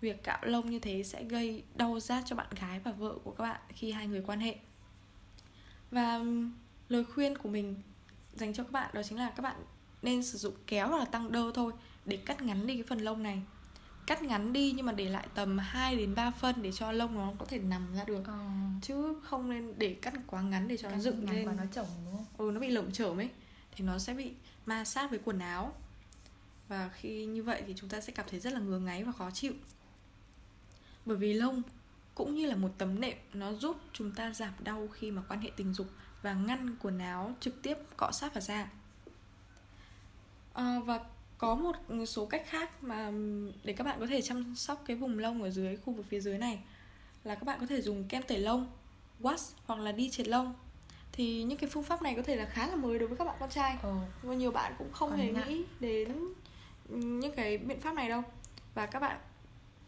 việc 0.00 0.22
cạo 0.22 0.38
lông 0.42 0.70
như 0.70 0.78
thế 0.78 1.02
sẽ 1.02 1.24
gây 1.24 1.62
đau 1.74 2.00
rát 2.00 2.24
cho 2.26 2.36
bạn 2.36 2.46
gái 2.60 2.80
và 2.80 2.92
vợ 2.92 3.14
của 3.24 3.30
các 3.30 3.44
bạn 3.44 3.60
khi 3.68 3.92
hai 3.92 4.06
người 4.06 4.22
quan 4.26 4.40
hệ. 4.40 4.56
Và 5.90 6.20
lời 6.88 7.04
khuyên 7.04 7.38
của 7.38 7.48
mình 7.48 7.74
dành 8.34 8.52
cho 8.52 8.62
các 8.62 8.72
bạn 8.72 8.90
đó 8.94 9.02
chính 9.02 9.18
là 9.18 9.30
các 9.36 9.42
bạn 9.42 9.56
nên 10.02 10.22
sử 10.22 10.38
dụng 10.38 10.54
kéo 10.66 10.88
hoặc 10.88 10.98
là 10.98 11.04
tăng 11.04 11.32
đơ 11.32 11.50
thôi 11.54 11.72
để 12.04 12.16
cắt 12.16 12.42
ngắn 12.42 12.66
đi 12.66 12.74
cái 12.74 12.82
phần 12.82 12.98
lông 12.98 13.22
này. 13.22 13.42
Cắt 14.06 14.22
ngắn 14.22 14.52
đi 14.52 14.72
nhưng 14.76 14.86
mà 14.86 14.92
để 14.92 15.08
lại 15.08 15.28
tầm 15.34 15.58
2 15.58 15.96
đến 15.96 16.14
3 16.14 16.30
phân 16.30 16.62
để 16.62 16.72
cho 16.72 16.92
lông 16.92 17.14
nó 17.14 17.32
có 17.38 17.44
thể 17.44 17.58
nằm 17.58 17.94
ra 17.94 18.04
được. 18.04 18.22
Ờ. 18.26 18.38
chứ 18.82 19.20
không 19.22 19.50
nên 19.50 19.74
để 19.78 19.96
cắt 20.02 20.14
quá 20.26 20.42
ngắn 20.42 20.68
để 20.68 20.76
cho 20.76 20.88
cắt 20.88 20.94
nó 20.94 21.00
dựng 21.00 21.30
lên 21.30 21.46
và 21.46 21.52
nó 21.52 21.64
chồng 21.72 21.86
đúng 22.04 22.16
không? 22.16 22.26
Ừ 22.38 22.50
nó 22.54 22.60
bị 22.60 22.68
lởm 22.68 22.92
chởm 22.92 23.16
ấy. 23.16 23.30
Thì 23.76 23.84
nó 23.84 23.98
sẽ 23.98 24.14
bị 24.14 24.32
ma 24.66 24.84
sát 24.84 25.10
với 25.10 25.20
quần 25.24 25.38
áo. 25.38 25.72
Và 26.68 26.88
khi 26.88 27.24
như 27.24 27.42
vậy 27.42 27.62
thì 27.66 27.74
chúng 27.76 27.88
ta 27.88 28.00
sẽ 28.00 28.12
cảm 28.12 28.26
thấy 28.30 28.40
rất 28.40 28.52
là 28.52 28.60
ngứa 28.60 28.78
ngáy 28.78 29.04
và 29.04 29.12
khó 29.12 29.30
chịu. 29.30 29.52
Bởi 31.06 31.16
vì 31.16 31.32
lông 31.32 31.62
cũng 32.14 32.34
như 32.34 32.46
là 32.46 32.56
một 32.56 32.70
tấm 32.78 33.00
nệm 33.00 33.16
nó 33.32 33.52
giúp 33.52 33.76
chúng 33.92 34.12
ta 34.12 34.32
giảm 34.32 34.52
đau 34.60 34.88
khi 34.88 35.10
mà 35.10 35.22
quan 35.28 35.40
hệ 35.40 35.50
tình 35.56 35.74
dục 35.74 35.86
và 36.22 36.34
ngăn 36.34 36.76
quần 36.82 36.98
áo 36.98 37.32
trực 37.40 37.62
tiếp 37.62 37.78
cọ 37.96 38.10
sát 38.12 38.34
vào 38.34 38.40
da. 38.40 38.68
À, 40.52 40.80
và 40.84 41.00
có 41.38 41.54
một 41.54 41.76
số 42.06 42.26
cách 42.26 42.42
khác 42.48 42.82
mà 42.82 43.12
để 43.64 43.72
các 43.72 43.84
bạn 43.84 44.00
có 44.00 44.06
thể 44.06 44.22
chăm 44.22 44.54
sóc 44.56 44.82
cái 44.86 44.96
vùng 44.96 45.18
lông 45.18 45.42
ở 45.42 45.50
dưới 45.50 45.76
khu 45.76 45.92
vực 45.92 46.06
phía 46.08 46.20
dưới 46.20 46.38
này 46.38 46.58
là 47.24 47.34
các 47.34 47.44
bạn 47.44 47.60
có 47.60 47.66
thể 47.66 47.82
dùng 47.82 48.04
kem 48.08 48.22
tẩy 48.22 48.38
lông 48.38 48.66
wax 49.20 49.52
hoặc 49.66 49.80
là 49.80 49.92
đi 49.92 50.10
triệt 50.10 50.28
lông. 50.28 50.54
Thì 51.12 51.42
những 51.42 51.58
cái 51.58 51.70
phương 51.70 51.82
pháp 51.82 52.02
này 52.02 52.14
có 52.14 52.22
thể 52.22 52.36
là 52.36 52.44
khá 52.44 52.66
là 52.66 52.76
mới 52.76 52.98
đối 52.98 53.08
với 53.08 53.18
các 53.18 53.24
bạn 53.24 53.36
con 53.40 53.50
trai. 53.50 53.76
Ừ. 53.82 53.94
và 54.22 54.34
nhiều 54.34 54.50
bạn 54.50 54.74
cũng 54.78 54.92
không 54.92 55.10
Còn 55.10 55.18
hề 55.18 55.32
ngại. 55.32 55.48
nghĩ 55.48 55.64
đến 55.80 56.28
những 56.88 57.32
cái 57.36 57.58
biện 57.58 57.80
pháp 57.80 57.94
này 57.94 58.08
đâu. 58.08 58.22
Và 58.74 58.86
các 58.86 59.00
bạn 59.00 59.20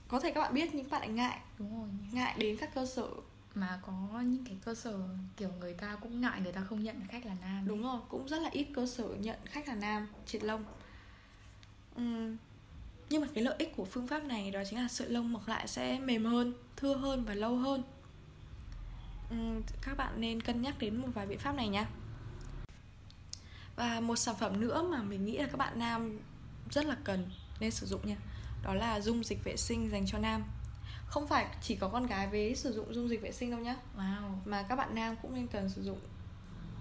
có 0.08 0.20
thể 0.20 0.32
các 0.32 0.40
bạn 0.40 0.54
biết 0.54 0.74
nhưng 0.74 0.84
các 0.84 0.90
bạn 0.90 1.00
lại 1.00 1.10
ngại. 1.10 1.38
Đúng 1.58 1.80
rồi. 1.80 1.88
Ngại 2.12 2.34
đến 2.38 2.56
các 2.56 2.74
cơ 2.74 2.86
sở 2.86 3.08
mà 3.54 3.78
có 3.82 4.20
những 4.26 4.44
cái 4.44 4.56
cơ 4.64 4.74
sở 4.74 4.98
kiểu 5.36 5.48
người 5.60 5.74
ta 5.74 5.96
cũng 5.96 6.20
ngại 6.20 6.40
người 6.40 6.52
ta 6.52 6.60
không 6.64 6.82
nhận 6.82 7.06
khách 7.08 7.26
là 7.26 7.34
nam 7.40 7.68
đúng 7.68 7.82
rồi 7.82 8.00
cũng 8.08 8.28
rất 8.28 8.42
là 8.42 8.48
ít 8.52 8.66
cơ 8.74 8.86
sở 8.86 9.04
nhận 9.04 9.38
khách 9.44 9.68
là 9.68 9.74
nam 9.74 10.08
triệt 10.26 10.44
lông 10.44 10.64
uhm, 12.00 12.36
nhưng 13.08 13.22
mà 13.22 13.28
cái 13.34 13.44
lợi 13.44 13.54
ích 13.58 13.76
của 13.76 13.84
phương 13.84 14.08
pháp 14.08 14.24
này 14.24 14.50
đó 14.50 14.62
chính 14.70 14.78
là 14.78 14.88
sợi 14.88 15.08
lông 15.08 15.32
mọc 15.32 15.48
lại 15.48 15.68
sẽ 15.68 15.98
mềm 15.98 16.24
hơn 16.24 16.54
thưa 16.76 16.96
hơn 16.96 17.24
và 17.24 17.34
lâu 17.34 17.56
hơn. 17.56 17.82
Uhm, 19.34 19.62
các 19.82 19.96
bạn 19.96 20.20
nên 20.20 20.40
cân 20.40 20.62
nhắc 20.62 20.78
đến 20.78 20.96
một 20.96 21.08
vài 21.14 21.26
biện 21.26 21.38
pháp 21.38 21.54
này 21.54 21.68
nhé 21.68 21.86
và 23.76 24.00
một 24.00 24.16
sản 24.16 24.34
phẩm 24.40 24.60
nữa 24.60 24.88
mà 24.90 25.02
mình 25.02 25.24
nghĩ 25.24 25.38
là 25.38 25.46
các 25.46 25.56
bạn 25.56 25.78
nam 25.78 26.18
rất 26.70 26.86
là 26.86 26.96
cần 27.04 27.30
nên 27.60 27.70
sử 27.70 27.86
dụng 27.86 28.06
nha 28.06 28.16
đó 28.62 28.74
là 28.74 29.00
dung 29.00 29.24
dịch 29.24 29.44
vệ 29.44 29.56
sinh 29.56 29.90
dành 29.90 30.06
cho 30.06 30.18
nam 30.18 30.44
không 31.14 31.26
phải 31.26 31.46
chỉ 31.62 31.76
có 31.76 31.88
con 31.88 32.06
gái 32.06 32.28
với 32.28 32.54
sử 32.54 32.72
dụng 32.72 32.94
dung 32.94 33.08
dịch 33.08 33.22
vệ 33.22 33.32
sinh 33.32 33.50
đâu 33.50 33.60
nhá. 33.60 33.76
Wow. 33.96 34.36
mà 34.44 34.62
các 34.62 34.76
bạn 34.76 34.94
nam 34.94 35.16
cũng 35.22 35.34
nên 35.34 35.46
cần 35.46 35.68
sử 35.68 35.82
dụng 35.82 35.98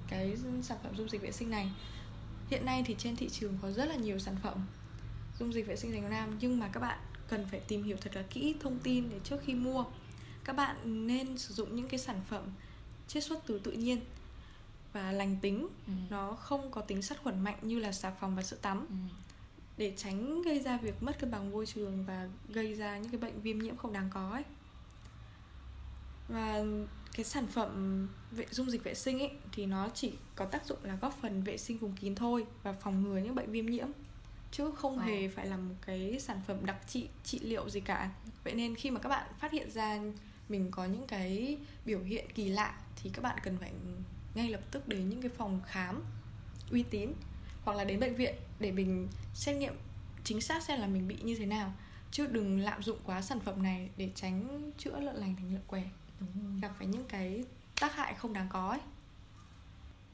cái 0.07 0.37
sản 0.61 0.77
phẩm 0.83 0.95
dung 0.95 1.09
dịch 1.09 1.21
vệ 1.21 1.31
sinh 1.31 1.49
này. 1.49 1.71
Hiện 2.49 2.65
nay 2.65 2.83
thì 2.85 2.95
trên 2.97 3.15
thị 3.15 3.29
trường 3.29 3.57
có 3.61 3.71
rất 3.71 3.85
là 3.85 3.95
nhiều 3.95 4.19
sản 4.19 4.35
phẩm 4.43 4.65
dung 5.39 5.53
dịch 5.53 5.67
vệ 5.67 5.75
sinh 5.75 5.91
dành 5.91 6.01
cho 6.01 6.09
nam 6.09 6.37
nhưng 6.39 6.59
mà 6.59 6.67
các 6.67 6.79
bạn 6.79 6.99
cần 7.27 7.47
phải 7.51 7.59
tìm 7.59 7.83
hiểu 7.83 7.97
thật 8.01 8.15
là 8.15 8.21
kỹ 8.29 8.55
thông 8.59 8.79
tin 8.79 9.09
để 9.09 9.19
trước 9.23 9.37
khi 9.45 9.53
mua. 9.53 9.85
Các 10.43 10.55
bạn 10.55 11.07
nên 11.07 11.37
sử 11.37 11.53
dụng 11.53 11.75
những 11.75 11.87
cái 11.87 11.99
sản 11.99 12.21
phẩm 12.29 12.43
chiết 13.07 13.23
xuất 13.23 13.39
từ 13.47 13.59
tự 13.59 13.71
nhiên 13.71 14.01
và 14.93 15.11
lành 15.11 15.37
tính. 15.41 15.67
Ừ. 15.87 15.93
nó 16.09 16.31
không 16.31 16.71
có 16.71 16.81
tính 16.81 17.01
sát 17.01 17.23
khuẩn 17.23 17.43
mạnh 17.43 17.57
như 17.61 17.79
là 17.79 17.91
xà 17.91 18.11
phòng 18.11 18.35
và 18.35 18.43
sữa 18.43 18.57
tắm. 18.61 18.85
Ừ 18.89 18.95
để 19.77 19.93
tránh 19.97 20.41
gây 20.41 20.59
ra 20.59 20.77
việc 20.77 21.03
mất 21.03 21.19
cân 21.19 21.31
bằng 21.31 21.51
môi 21.51 21.65
trường 21.65 22.05
và 22.05 22.29
gây 22.49 22.73
ra 22.73 22.97
những 22.97 23.11
cái 23.11 23.19
bệnh 23.19 23.41
viêm 23.41 23.59
nhiễm 23.59 23.77
không 23.77 23.93
đáng 23.93 24.09
có 24.13 24.29
ấy 24.31 24.43
và 26.27 26.63
cái 27.13 27.25
sản 27.25 27.47
phẩm 27.47 28.07
vệ 28.31 28.45
dung 28.51 28.71
dịch 28.71 28.83
vệ 28.83 28.93
sinh 28.93 29.19
ấy 29.19 29.31
thì 29.51 29.65
nó 29.65 29.89
chỉ 29.93 30.13
có 30.35 30.45
tác 30.45 30.65
dụng 30.65 30.77
là 30.83 30.95
góp 30.95 31.17
phần 31.21 31.43
vệ 31.43 31.57
sinh 31.57 31.77
vùng 31.77 31.95
kín 31.95 32.15
thôi 32.15 32.45
và 32.63 32.73
phòng 32.73 33.03
ngừa 33.03 33.17
những 33.17 33.35
bệnh 33.35 33.51
viêm 33.51 33.65
nhiễm 33.65 33.87
chứ 34.51 34.71
không 34.75 34.99
ờ. 34.99 35.05
hề 35.05 35.27
phải 35.27 35.47
là 35.47 35.57
một 35.57 35.75
cái 35.85 36.19
sản 36.19 36.41
phẩm 36.47 36.65
đặc 36.65 36.77
trị 36.87 37.07
trị 37.23 37.39
liệu 37.39 37.69
gì 37.69 37.79
cả 37.79 38.09
vậy 38.43 38.53
nên 38.53 38.75
khi 38.75 38.91
mà 38.91 38.99
các 38.99 39.09
bạn 39.09 39.27
phát 39.39 39.51
hiện 39.51 39.71
ra 39.71 39.99
mình 40.49 40.71
có 40.71 40.85
những 40.85 41.07
cái 41.07 41.57
biểu 41.85 41.99
hiện 41.99 42.25
kỳ 42.35 42.47
lạ 42.47 42.79
thì 42.95 43.09
các 43.13 43.21
bạn 43.21 43.37
cần 43.43 43.57
phải 43.57 43.71
ngay 44.35 44.49
lập 44.49 44.61
tức 44.71 44.87
đến 44.87 45.09
những 45.09 45.21
cái 45.21 45.31
phòng 45.37 45.61
khám 45.65 46.03
uy 46.71 46.83
tín 46.83 47.13
hoặc 47.63 47.77
là 47.77 47.83
đến 47.83 47.99
bệnh 47.99 48.15
viện 48.15 48.35
để 48.59 48.71
mình 48.71 49.07
xét 49.33 49.55
nghiệm 49.55 49.73
chính 50.23 50.41
xác 50.41 50.63
xem 50.63 50.79
là 50.79 50.87
mình 50.87 51.07
bị 51.07 51.17
như 51.23 51.35
thế 51.35 51.45
nào. 51.45 51.73
Chứ 52.11 52.27
đừng 52.27 52.59
lạm 52.59 52.83
dụng 52.83 52.97
quá 53.05 53.21
sản 53.21 53.39
phẩm 53.39 53.63
này 53.63 53.89
để 53.97 54.09
tránh 54.15 54.71
chữa 54.77 54.99
lợn 54.99 55.15
lành 55.15 55.35
thành 55.35 55.53
lợn 55.53 55.61
què. 55.67 55.83
Gặp 56.61 56.71
phải 56.77 56.87
những 56.87 57.05
cái 57.05 57.43
tác 57.79 57.95
hại 57.95 58.13
không 58.13 58.33
đáng 58.33 58.47
có 58.49 58.69
ấy. 58.69 58.79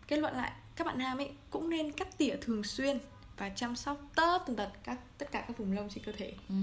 kết 0.08 0.18
luận 0.18 0.36
lại 0.36 0.52
các 0.76 0.88
bạn 0.88 0.98
nam 0.98 1.18
ấy 1.18 1.32
cũng 1.50 1.70
nên 1.70 1.92
cắt 1.92 2.18
tỉa 2.18 2.36
thường 2.42 2.64
xuyên 2.64 3.00
và 3.38 3.50
chăm 3.50 3.76
sóc 3.76 4.02
tất 4.16 4.38
tần 4.48 4.56
tật 4.56 4.72
các 4.84 5.00
tất 5.18 5.32
cả 5.32 5.46
các 5.48 5.58
vùng 5.58 5.72
lông 5.72 5.90
trên 5.90 6.04
cơ 6.04 6.12
thể. 6.12 6.34
Ừ. 6.50 6.56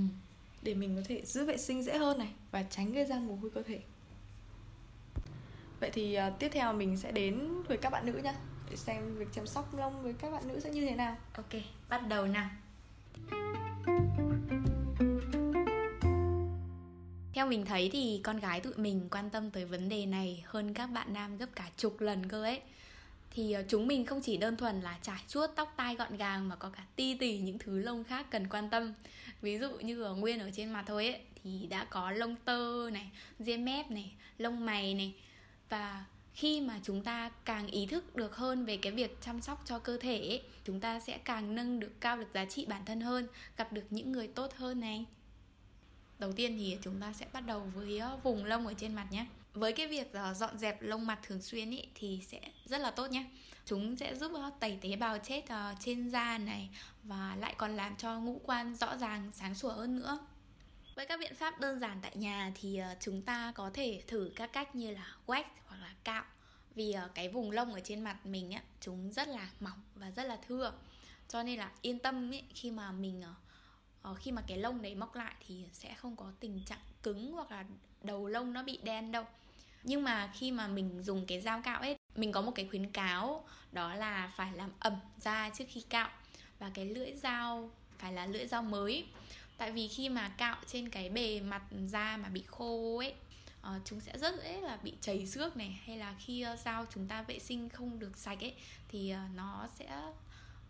để 0.63 0.75
mình 0.75 0.97
có 0.97 1.03
thể 1.09 1.23
giữ 1.25 1.45
vệ 1.45 1.57
sinh 1.57 1.83
dễ 1.83 1.99
hơn 1.99 2.19
này 2.19 2.33
và 2.51 2.63
tránh 2.63 2.93
gây 2.93 3.05
ra 3.05 3.17
mồ 3.17 3.37
hôi 3.37 3.51
cơ 3.51 3.63
thể. 3.63 3.81
Vậy 5.81 5.91
thì 5.93 6.19
uh, 6.29 6.39
tiếp 6.39 6.49
theo 6.53 6.73
mình 6.73 6.97
sẽ 6.97 7.13
đến 7.13 7.63
với 7.69 7.77
các 7.77 7.91
bạn 7.91 8.07
nữ 8.07 8.21
nhá 8.25 8.35
để 8.77 8.81
xem 8.81 9.19
việc 9.19 9.27
chăm 9.33 9.47
sóc 9.47 9.75
lông 9.75 10.03
với 10.03 10.13
các 10.13 10.31
bạn 10.31 10.49
nữ 10.49 10.61
sẽ 10.61 10.71
như 10.71 10.87
thế 10.87 10.97
nào. 10.97 11.17
Ok, 11.33 11.63
bắt 11.89 12.09
đầu 12.09 12.27
nào. 12.27 12.51
Theo 17.35 17.47
mình 17.47 17.65
thấy 17.65 17.91
thì 17.93 18.21
con 18.25 18.41
gái 18.41 18.61
tụi 18.61 18.73
mình 18.77 19.09
quan 19.11 19.31
tâm 19.31 19.51
tới 19.51 19.65
vấn 19.65 19.89
đề 19.89 20.07
này 20.07 20.45
hơn 20.47 20.75
các 20.75 20.87
bạn 20.87 21.13
nam 21.13 21.39
gấp 21.39 21.47
cả 21.55 21.71
chục 21.77 22.01
lần 22.01 22.29
cơ 22.29 22.43
ấy. 22.43 22.61
Thì 23.31 23.53
ờ, 23.53 23.65
chúng 23.69 23.87
mình 23.87 24.07
không 24.07 24.21
chỉ 24.23 24.37
đơn 24.37 24.57
thuần 24.57 24.81
là 24.81 24.99
trải 25.03 25.21
chuốt 25.29 25.51
tóc 25.57 25.75
tai 25.77 25.97
gọn 25.97 26.17
gàng 26.17 26.49
mà 26.49 26.57
có 26.57 26.69
cả 26.69 26.85
ti 26.97 27.17
tỉ 27.19 27.39
những 27.39 27.59
thứ 27.59 27.79
lông 27.79 28.05
khác 28.05 28.27
cần 28.31 28.49
quan 28.49 28.71
tâm. 28.71 28.95
Ví 29.41 29.59
dụ 29.59 29.71
như 29.71 30.03
ở 30.03 30.15
nguyên 30.15 30.41
ở 30.41 30.51
trên 30.55 30.71
mặt 30.71 30.85
thôi 30.87 31.07
ấy, 31.07 31.21
thì 31.43 31.67
đã 31.67 31.85
có 31.85 32.11
lông 32.11 32.37
tơ 32.37 32.91
này 32.93 33.11
ria 33.39 33.57
mép 33.57 33.91
này, 33.91 34.13
lông 34.39 34.67
mày 34.67 34.95
này 34.95 35.15
và 35.69 36.05
khi 36.37 36.61
mà 36.61 36.81
chúng 36.83 37.03
ta 37.03 37.31
càng 37.45 37.67
ý 37.67 37.87
thức 37.87 38.17
được 38.17 38.37
hơn 38.37 38.65
về 38.65 38.77
cái 38.77 38.93
việc 38.93 39.17
chăm 39.21 39.43
sóc 39.43 39.63
cho 39.65 39.79
cơ 39.79 39.99
thể 40.01 40.19
ấy, 40.19 40.43
chúng 40.65 40.81
ta 40.81 41.01
sẽ 41.01 41.19
càng 41.19 41.55
nâng 41.55 41.81
được 41.81 42.01
cao 42.01 42.17
được 42.17 42.27
giá 42.35 42.45
trị 42.45 42.67
bản 42.69 42.85
thân 42.85 43.01
hơn 43.01 43.27
gặp 43.57 43.73
được 43.73 43.85
những 43.91 44.13
người 44.13 44.29
tốt 44.29 44.53
hơn 44.57 44.81
này. 44.81 45.05
Đầu 46.19 46.33
tiên 46.33 46.57
thì 46.59 46.79
chúng 46.83 47.01
ta 47.01 47.13
sẽ 47.13 47.27
bắt 47.33 47.41
đầu 47.41 47.71
với 47.75 47.99
ờ, 47.99 48.19
vùng 48.23 48.45
lông 48.45 48.67
ở 48.67 48.75
trên 48.75 48.95
mặt 48.95 49.07
nhé. 49.11 49.27
Với 49.55 49.73
cái 49.73 49.87
việc 49.87 50.13
ờ, 50.13 50.35
dọn 50.35 50.59
dẹp 50.59 50.83
lông 50.83 51.07
mặt 51.07 51.19
thường 51.23 51.43
xuyên 51.43 51.71
ý, 51.71 51.83
thì 51.95 52.21
sẽ 52.27 52.41
rất 52.65 52.81
là 52.81 52.91
tốt 52.91 53.11
nhé. 53.11 53.25
Chúng 53.67 53.97
sẽ 53.97 54.15
giúp 54.15 54.33
ờ, 54.35 54.51
tẩy 54.61 54.79
tế 54.81 54.97
bào 54.97 55.19
chết 55.19 55.45
trên 55.81 56.09
da 56.11 56.39
này 56.39 56.71
và 57.03 57.37
lại 57.41 57.55
còn 57.59 57.77
làm 57.77 57.97
cho 57.97 58.21
ngũ 58.21 58.41
quan 58.45 58.75
rõ 58.75 58.97
ràng 58.97 59.31
sáng 59.35 59.55
sủa 59.55 59.73
hơn 59.73 59.97
nữa 59.97 60.19
với 60.97 61.07
các 61.07 61.21
biện 61.21 61.35
pháp 61.35 61.61
đơn 61.61 61.79
giản 61.79 61.99
tại 62.03 62.13
nhà 62.15 62.53
thì 62.55 62.77
ờ, 62.77 62.95
chúng 63.01 63.23
ta 63.23 63.53
có 63.55 63.71
thể 63.75 64.03
thử 64.07 64.31
các 64.37 64.53
cách 64.53 64.75
như 64.77 64.91
là 64.91 65.15
wax 65.27 65.45
hoặc 65.67 65.77
là 65.77 65.95
cạo. 66.05 66.25
Vì 66.75 66.93
ờ, 66.93 67.11
cái 67.15 67.29
vùng 67.29 67.51
lông 67.51 67.75
ở 67.75 67.81
trên 67.85 68.05
mặt 68.05 68.27
mình 68.27 68.51
á 68.51 68.63
chúng 68.81 69.13
rất 69.13 69.29
là 69.29 69.51
mỏng 69.61 69.81
và 69.95 70.11
rất 70.11 70.25
là 70.25 70.39
thưa. 70.49 70.73
Cho 71.29 71.43
nên 71.43 71.59
là 71.59 71.71
yên 71.83 71.99
tâm 71.99 72.31
ý, 72.31 72.43
khi 72.55 72.71
mà 72.71 72.93
mình 72.93 73.23
ờ, 74.03 74.15
khi 74.15 74.33
mà 74.33 74.43
cái 74.47 74.59
lông 74.59 74.83
đấy 74.83 74.95
mọc 74.95 75.15
lại 75.15 75.35
thì 75.47 75.65
sẽ 75.73 75.95
không 75.95 76.17
có 76.17 76.33
tình 76.41 76.61
trạng 76.67 76.79
cứng 77.03 77.33
hoặc 77.33 77.51
là 77.51 77.65
đầu 78.03 78.29
lông 78.29 78.53
nó 78.53 78.63
bị 78.63 78.79
đen 78.83 79.13
đâu. 79.13 79.25
Nhưng 79.83 80.05
mà 80.05 80.33
khi 80.35 80.53
mà 80.53 80.69
mình 80.69 81.03
dùng 81.03 81.27
cái 81.27 81.41
dao 81.41 81.63
cạo 81.63 81.81
ấy 81.81 81.97
mình 82.15 82.33
có 82.33 82.43
một 82.43 82.53
cái 82.55 82.69
khuyến 82.71 82.91
cáo 82.91 83.45
đó 83.73 83.95
là 83.95 84.33
phải 84.37 84.53
làm 84.53 84.71
ẩm 84.79 84.97
da 85.19 85.51
trước 85.55 85.65
khi 85.69 85.81
cạo. 85.81 86.11
Và 86.59 86.71
cái 86.75 86.85
lưỡi 86.85 87.13
dao 87.13 87.71
phải 87.99 88.13
là 88.13 88.27
lưỡi 88.27 88.47
dao 88.47 88.63
mới 88.63 89.07
tại 89.57 89.73
vì 89.73 89.89
khi 89.89 90.09
mà 90.09 90.29
cạo 90.29 90.57
trên 90.67 90.89
cái 90.89 91.09
bề 91.09 91.41
mặt 91.41 91.63
da 91.87 92.17
mà 92.17 92.29
bị 92.29 92.43
khô 92.47 92.99
ấy 92.99 93.15
uh, 93.77 93.83
chúng 93.85 94.01
sẽ 94.01 94.19
rất 94.19 94.35
dễ 94.43 94.61
là 94.61 94.77
bị 94.83 94.93
chảy 95.01 95.27
xước 95.27 95.57
này 95.57 95.81
hay 95.85 95.99
là 95.99 96.15
khi 96.19 96.43
ờ, 96.43 96.53
uh, 96.53 96.59
dao 96.59 96.87
chúng 96.95 97.09
ta 97.09 97.23
vệ 97.23 97.39
sinh 97.39 97.69
không 97.69 97.99
được 97.99 98.17
sạch 98.17 98.41
ấy 98.41 98.55
thì 98.89 99.15
uh, 99.15 99.37
nó 99.37 99.69
sẽ 99.79 100.03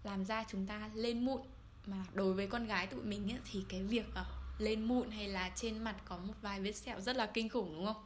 làm 0.04 0.24
da 0.24 0.44
chúng 0.48 0.66
ta 0.66 0.90
lên 0.94 1.24
mụn. 1.24 1.40
Mà 1.86 2.04
đối 2.14 2.32
với 2.34 2.46
con 2.46 2.66
gái 2.66 2.86
tụi 2.86 3.02
mình 3.02 3.32
ấy, 3.32 3.38
thì 3.52 3.64
cái 3.68 3.82
việc 3.82 4.06
uh, 4.08 4.60
lên 4.60 4.82
mụn 4.84 5.10
hay 5.10 5.28
là 5.28 5.50
trên 5.54 5.78
mặt 5.78 5.96
có 6.04 6.18
một 6.18 6.34
vài 6.42 6.60
vết 6.60 6.72
sẹo 6.72 7.00
rất 7.00 7.16
là 7.16 7.26
kinh 7.26 7.48
khủng 7.48 7.74
đúng 7.74 7.86
không? 7.86 8.04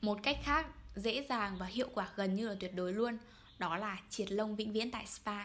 Một 0.00 0.18
cách 0.22 0.38
khác 0.42 0.66
dễ 0.94 1.26
dàng 1.28 1.56
và 1.58 1.66
hiệu 1.66 1.88
quả 1.94 2.08
gần 2.16 2.36
như 2.36 2.48
là 2.48 2.54
tuyệt 2.60 2.74
đối 2.74 2.92
luôn 2.92 3.18
đó 3.58 3.76
là 3.76 3.98
triệt 4.10 4.32
lông 4.32 4.56
vĩnh 4.56 4.72
viễn 4.72 4.90
tại 4.90 5.06
spa. 5.06 5.44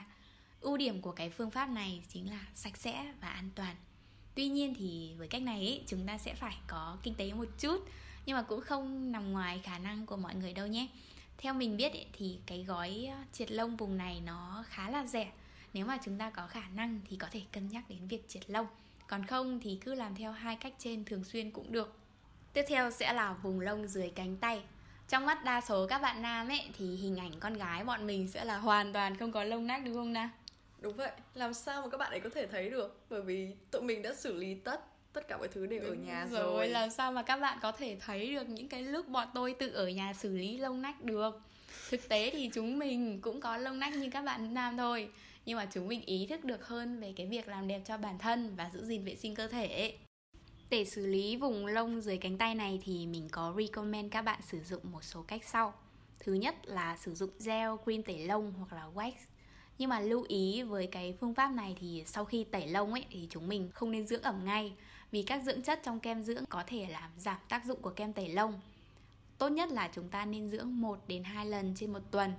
Ưu 0.61 0.77
điểm 0.77 1.01
của 1.01 1.11
cái 1.11 1.29
phương 1.29 1.51
pháp 1.51 1.69
này 1.69 2.03
chính 2.09 2.29
là 2.29 2.45
sạch 2.55 2.77
sẽ 2.77 3.13
và 3.21 3.27
an 3.27 3.49
toàn 3.55 3.75
tuy 4.35 4.47
nhiên 4.47 4.75
thì 4.79 5.11
với 5.17 5.27
cách 5.27 5.41
này 5.41 5.57
ấy, 5.57 5.83
chúng 5.87 6.07
ta 6.07 6.17
sẽ 6.17 6.33
phải 6.33 6.57
có 6.67 6.97
kinh 7.03 7.15
tế 7.15 7.33
một 7.33 7.47
chút 7.59 7.87
nhưng 8.25 8.35
mà 8.37 8.41
cũng 8.41 8.61
không 8.61 9.11
nằm 9.11 9.31
ngoài 9.31 9.61
khả 9.63 9.79
năng 9.79 10.05
của 10.05 10.17
mọi 10.17 10.35
người 10.35 10.53
đâu 10.53 10.67
nhé. 10.67 10.87
Theo 11.37 11.53
mình 11.53 11.77
biết 11.77 11.93
ấy, 11.93 12.05
thì 12.13 12.37
cái 12.45 12.63
gói 12.63 13.07
ờ, 13.11 13.17
triệt 13.31 13.51
lông 13.51 13.75
vùng 13.75 13.97
này 13.97 14.21
nó 14.25 14.63
khá 14.67 14.89
là 14.89 15.05
rẻ. 15.05 15.31
Nếu 15.73 15.85
mà 15.85 15.97
chúng 16.05 16.17
ta 16.17 16.29
có 16.29 16.47
khả 16.47 16.63
năng 16.75 16.99
thì 17.09 17.17
có 17.17 17.27
thể 17.31 17.41
cân 17.51 17.69
nhắc 17.69 17.83
đến 17.89 18.07
việc 18.07 18.29
triệt 18.29 18.49
lông. 18.49 18.67
Còn 19.07 19.25
không 19.25 19.59
thì 19.59 19.77
cứ 19.81 19.93
làm 19.93 20.15
theo 20.15 20.31
hai 20.31 20.55
cách 20.55 20.73
trên 20.79 21.05
thường 21.05 21.23
xuyên 21.23 21.51
cũng 21.51 21.71
được. 21.71 21.97
Tiếp 22.53 22.65
theo 22.67 22.91
sẽ 22.91 23.13
là 23.13 23.33
vùng 23.33 23.59
lông 23.59 23.87
dưới 23.87 24.09
cánh 24.09 24.37
tay. 24.37 24.61
Trong 25.09 25.25
mắt 25.25 25.43
đa 25.43 25.61
số 25.61 25.87
các 25.87 26.01
bạn 26.01 26.21
nam 26.21 26.47
ấy 26.47 26.69
thì 26.77 26.95
hình 26.95 27.17
ảnh 27.17 27.39
con 27.39 27.53
gái 27.53 27.83
bọn 27.83 28.07
mình 28.07 28.27
sẽ 28.27 28.45
là 28.45 28.57
hoàn 28.57 28.93
toàn 28.93 29.17
không 29.17 29.31
có 29.31 29.43
lông 29.43 29.67
nách 29.67 29.85
đúng 29.85 29.93
không 29.93 30.13
nào? 30.13 30.29
Đúng 30.81 30.93
vậy. 30.93 31.11
Làm 31.33 31.53
sao 31.53 31.81
mà 31.81 31.89
các 31.89 31.97
bạn 31.97 32.11
ấy 32.11 32.19
có 32.19 32.29
thể 32.29 32.47
thấy 32.47 32.69
được? 32.69 32.99
Bởi 33.09 33.21
vì 33.21 33.55
tụi 33.71 33.81
mình 33.81 34.01
đã 34.01 34.13
xử 34.13 34.33
lý 34.33 34.55
tất 34.55 34.81
tất 35.13 35.27
cả 35.27 35.37
mọi 35.37 35.47
thứ 35.47 35.65
đều 35.65 35.81
ở 35.81 35.93
nhà 35.93 36.27
rồi. 36.31 36.41
rồi. 36.41 36.67
làm 36.67 36.89
sao 36.89 37.11
mà 37.11 37.23
các 37.23 37.37
bạn 37.37 37.57
có 37.61 37.71
thể 37.71 37.97
thấy 37.99 38.33
được 38.33 38.49
những 38.49 38.67
cái 38.67 38.83
lúc 38.83 39.07
bọn 39.07 39.27
tôi 39.33 39.55
tự 39.59 39.73
ở 39.73 39.87
nhà 39.89 40.13
xử 40.13 40.37
lý 40.37 40.57
lông 40.57 40.81
nách 40.81 41.03
được? 41.03 41.41
Thực 41.89 42.09
tế 42.09 42.29
thì 42.29 42.49
chúng 42.53 42.79
mình 42.79 43.21
cũng 43.21 43.41
có 43.41 43.57
lông 43.57 43.79
nách 43.79 43.93
như 43.93 44.09
các 44.09 44.21
bạn 44.21 44.53
nam 44.53 44.77
thôi. 44.77 45.09
Nhưng 45.45 45.57
mà 45.57 45.67
chúng 45.73 45.87
mình 45.87 46.01
ý 46.05 46.25
thức 46.25 46.43
được 46.43 46.67
hơn 46.67 46.99
về 46.99 47.13
cái 47.15 47.27
việc 47.27 47.47
làm 47.47 47.67
đẹp 47.67 47.81
cho 47.85 47.97
bản 47.97 48.17
thân 48.19 48.55
và 48.55 48.69
giữ 48.73 48.85
gìn 48.85 49.05
vệ 49.05 49.15
sinh 49.15 49.35
cơ 49.35 49.47
thể 49.47 49.97
để 50.69 50.85
xử 50.85 51.07
lý 51.07 51.35
vùng 51.35 51.65
lông 51.65 52.01
dưới 52.01 52.17
cánh 52.17 52.37
tay 52.37 52.55
này 52.55 52.79
thì 52.83 53.07
mình 53.07 53.29
có 53.31 53.53
recommend 53.57 54.11
các 54.11 54.21
bạn 54.21 54.41
sử 54.41 54.59
dụng 54.63 54.91
một 54.91 55.03
số 55.03 55.21
cách 55.21 55.41
sau. 55.45 55.73
Thứ 56.19 56.33
nhất 56.33 56.55
là 56.63 56.97
sử 56.97 57.15
dụng 57.15 57.29
gel 57.45 57.69
cream 57.83 58.03
tẩy 58.03 58.19
lông 58.19 58.53
hoặc 58.53 58.73
là 58.73 58.85
wax 58.95 59.11
nhưng 59.81 59.89
mà 59.89 59.99
lưu 59.99 60.25
ý 60.27 60.63
với 60.63 60.87
cái 60.87 61.13
phương 61.19 61.33
pháp 61.33 61.51
này 61.51 61.75
thì 61.79 62.03
sau 62.05 62.25
khi 62.25 62.43
tẩy 62.43 62.67
lông 62.67 62.93
ấy, 62.93 63.05
thì 63.09 63.27
chúng 63.29 63.47
mình 63.47 63.69
không 63.73 63.91
nên 63.91 64.07
dưỡng 64.07 64.21
ẩm 64.21 64.45
ngay. 64.45 64.73
Vì 65.11 65.23
các 65.23 65.43
dưỡng 65.43 65.61
chất 65.61 65.79
trong 65.83 65.99
kem 65.99 66.23
dưỡng 66.23 66.45
có 66.45 66.63
thể 66.67 66.87
làm 66.89 67.09
giảm 67.17 67.37
tác 67.49 67.65
dụng 67.65 67.81
của 67.81 67.89
kem 67.89 68.13
tẩy 68.13 68.29
lông. 68.29 68.59
Tốt 69.37 69.49
nhất 69.49 69.69
là 69.71 69.89
chúng 69.93 70.09
ta 70.09 70.25
nên 70.25 70.49
dưỡng 70.49 70.81
1 70.81 70.99
đến 71.07 71.23
2 71.23 71.45
lần 71.45 71.73
trên 71.75 71.93
một 71.93 71.99
tuần. 72.11 72.33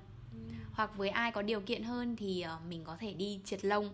Hoặc 0.73 0.97
với 0.97 1.09
ai 1.09 1.33
có 1.33 1.43
điều 1.43 1.61
kiện 1.61 1.83
hơn 1.83 2.17
thì 2.17 2.41
ờ, 2.41 2.59
mình 2.69 2.85
có 2.85 2.97
thể 2.97 3.13
đi 3.13 3.41
triệt 3.45 3.65
lông. 3.65 3.91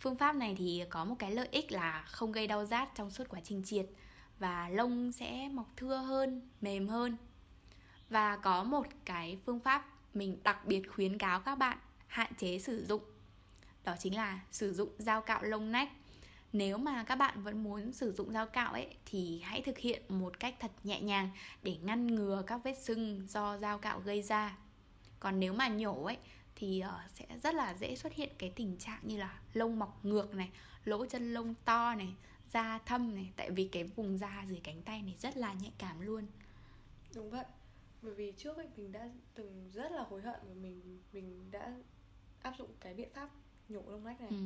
Phương 0.00 0.16
pháp 0.16 0.36
này 0.36 0.54
thì 0.58 0.84
có 0.90 1.04
một 1.04 1.16
cái 1.18 1.30
lợi 1.30 1.48
ích 1.50 1.72
là 1.72 2.04
không 2.06 2.32
gây 2.32 2.46
đau 2.46 2.64
rát 2.64 2.94
trong 2.94 3.10
suốt 3.10 3.24
quá 3.28 3.40
trình 3.44 3.62
triệt 3.64 3.86
và 4.38 4.68
lông 4.68 5.12
sẽ 5.12 5.48
mọc 5.52 5.68
thưa 5.76 5.96
hơn, 5.96 6.40
mềm 6.60 6.88
hơn. 6.88 7.16
Và 8.10 8.36
có 8.36 8.64
một 8.64 8.86
cái 9.04 9.38
phương 9.46 9.60
pháp 9.60 9.86
mình 10.14 10.38
đặc 10.42 10.66
biệt 10.66 10.82
khuyến 10.92 11.18
cáo 11.18 11.40
các 11.40 11.58
bạn 11.58 11.78
hạn 12.12 12.32
chế 12.38 12.58
sử 12.58 12.84
dụng. 12.84 13.02
Đó 13.84 13.94
chính 13.98 14.16
là 14.16 14.40
sử 14.50 14.72
dụng 14.72 14.88
dao 14.98 15.22
cạo 15.22 15.42
lông 15.42 15.72
nách. 15.72 15.88
Nếu 16.52 16.78
mà 16.78 17.04
các 17.04 17.16
bạn 17.16 17.42
vẫn 17.42 17.62
muốn 17.62 17.92
sử 17.92 18.12
dụng 18.12 18.32
dao 18.32 18.46
cạo 18.46 18.72
ấy, 18.72 18.96
thì 19.06 19.40
hãy 19.40 19.62
thực 19.62 19.78
hiện 19.78 20.02
một 20.08 20.40
cách 20.40 20.54
thật 20.60 20.70
nhẹ 20.84 21.00
nhàng 21.00 21.30
để 21.62 21.76
ngăn 21.82 22.06
ngừa 22.06 22.42
các 22.46 22.60
vết 22.64 22.78
sưng 22.78 23.26
do 23.28 23.58
dao 23.58 23.78
cạo 23.78 24.00
gây 24.00 24.22
ra. 24.22 24.58
Còn 25.20 25.40
nếu 25.40 25.52
mà 25.52 25.68
nhổ 25.68 26.04
ấy, 26.04 26.16
thì 26.56 26.80
ờ, 26.80 27.00
sẽ 27.14 27.26
rất 27.42 27.54
là 27.54 27.74
dễ 27.74 27.96
xuất 27.96 28.12
hiện 28.12 28.30
cái 28.38 28.52
tình 28.56 28.76
trạng 28.78 29.00
như 29.02 29.18
là 29.18 29.40
lông 29.54 29.78
mọc 29.78 30.04
ngược 30.04 30.34
này, 30.34 30.50
lỗ 30.84 31.06
chân 31.06 31.34
lông 31.34 31.54
to 31.64 31.94
này, 31.94 32.14
da 32.52 32.78
thâm 32.78 33.14
này. 33.14 33.32
Tại 33.36 33.50
vì 33.50 33.68
cái 33.72 33.84
vùng 33.84 34.18
da 34.18 34.44
dưới 34.48 34.60
cánh 34.64 34.82
tay 34.82 35.02
này 35.02 35.14
rất 35.18 35.36
là 35.36 35.52
nhạy 35.52 35.72
cảm 35.78 36.00
luôn. 36.00 36.26
Đúng 37.14 37.30
vậy. 37.30 37.44
Bởi 38.02 38.14
vì 38.14 38.32
trước 38.36 38.56
ấy 38.56 38.66
mình 38.76 38.92
đã 38.92 39.08
từng 39.34 39.70
rất 39.72 39.92
là 39.92 40.02
hối 40.02 40.22
hận 40.22 40.40
và 40.48 40.54
mình 40.54 41.00
mình 41.12 41.50
đã 41.50 41.72
áp 42.42 42.54
dụng 42.58 42.70
cái 42.80 42.94
biện 42.94 43.08
pháp 43.14 43.28
nhổ 43.68 43.82
lông 43.86 44.04
nách 44.04 44.20
này 44.20 44.30
ừ. 44.30 44.36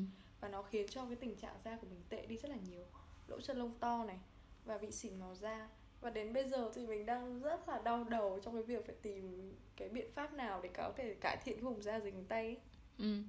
và 0.41 0.49
nó 0.49 0.63
khiến 0.63 0.87
cho 0.91 1.05
cái 1.07 1.17
tình 1.17 1.37
trạng 1.37 1.55
da 1.65 1.77
của 1.77 1.87
mình 1.91 2.01
tệ 2.09 2.27
đi 2.27 2.37
rất 2.37 2.51
là 2.51 2.57
nhiều 2.69 2.85
lỗ 3.29 3.41
chân 3.41 3.57
lông 3.57 3.79
to 3.79 4.05
này 4.05 4.19
và 4.65 4.79
bị 4.79 4.91
xỉn 4.91 5.21
màu 5.21 5.35
da 5.35 5.69
và 6.01 6.11
đến 6.11 6.33
bây 6.33 6.49
giờ 6.49 6.71
thì 6.75 6.87
mình 6.87 7.07
đang 7.07 7.41
rất 7.41 7.69
là 7.69 7.81
đau 7.85 8.05
đầu 8.05 8.41
trong 8.45 8.55
cái 8.55 8.63
việc 8.63 8.87
phải 8.87 8.95
tìm 9.03 9.55
cái 9.77 9.89
biện 9.89 10.13
pháp 10.15 10.33
nào 10.33 10.61
để 10.63 10.71
có 10.75 10.93
thể 10.97 11.15
cải 11.15 11.37
thiện 11.45 11.65
vùng 11.65 11.83
da 11.83 12.01
dưới 12.01 12.13
cánh 12.13 12.25
tay 12.25 12.45
ấy. 12.45 12.59
Ừ. 12.99 13.23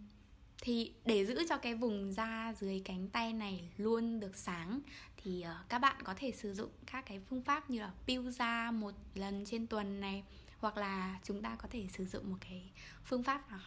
Thì 0.61 0.93
để 1.05 1.25
giữ 1.25 1.45
cho 1.49 1.57
cái 1.57 1.75
vùng 1.75 2.13
da 2.13 2.53
dưới 2.59 2.81
cánh 2.85 3.07
tay 3.07 3.33
này 3.33 3.69
luôn 3.77 4.19
được 4.19 4.35
sáng 4.35 4.79
thì 5.17 5.45
uh, 5.45 5.69
các 5.69 5.79
bạn 5.79 5.95
có 6.03 6.13
thể 6.17 6.31
sử 6.31 6.53
dụng 6.53 6.69
các 6.91 7.05
cái 7.05 7.19
phương 7.29 7.41
pháp 7.41 7.69
như 7.69 7.79
là 7.79 7.91
peel 8.07 8.29
da 8.29 8.71
một 8.71 8.93
lần 9.15 9.45
trên 9.45 9.67
tuần 9.67 9.99
này 9.99 10.23
hoặc 10.57 10.77
là 10.77 11.19
chúng 11.23 11.41
ta 11.41 11.55
có 11.55 11.67
thể 11.71 11.87
sử 11.93 12.05
dụng 12.05 12.31
một 12.31 12.37
cái 12.41 12.71
phương 13.05 13.23
pháp 13.23 13.51
nào 13.51 13.59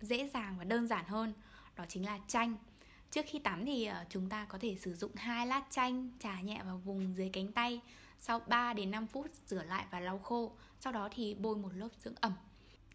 dễ 0.00 0.28
dàng 0.34 0.54
và 0.58 0.64
đơn 0.64 0.86
giản 0.86 1.04
hơn, 1.04 1.32
đó 1.76 1.84
chính 1.88 2.06
là 2.06 2.18
chanh. 2.28 2.56
Trước 3.10 3.24
khi 3.28 3.38
tắm 3.38 3.64
thì 3.64 3.84
ờ, 3.84 4.04
chúng 4.08 4.28
ta 4.28 4.44
có 4.44 4.58
thể 4.58 4.76
sử 4.80 4.94
dụng 4.94 5.14
hai 5.14 5.46
lát 5.46 5.62
chanh 5.70 6.10
trà 6.18 6.40
nhẹ 6.40 6.62
vào 6.64 6.78
vùng 6.78 7.14
dưới 7.16 7.30
cánh 7.32 7.52
tay, 7.52 7.80
sau 8.18 8.40
3 8.40 8.72
đến 8.72 8.90
5 8.90 9.06
phút 9.06 9.26
rửa 9.46 9.62
lại 9.62 9.84
và 9.90 10.00
lau 10.00 10.18
khô, 10.18 10.52
sau 10.80 10.92
đó 10.92 11.08
thì 11.12 11.34
bôi 11.34 11.56
một 11.56 11.70
lớp 11.74 11.88
dưỡng 12.04 12.14
ẩm. 12.20 12.32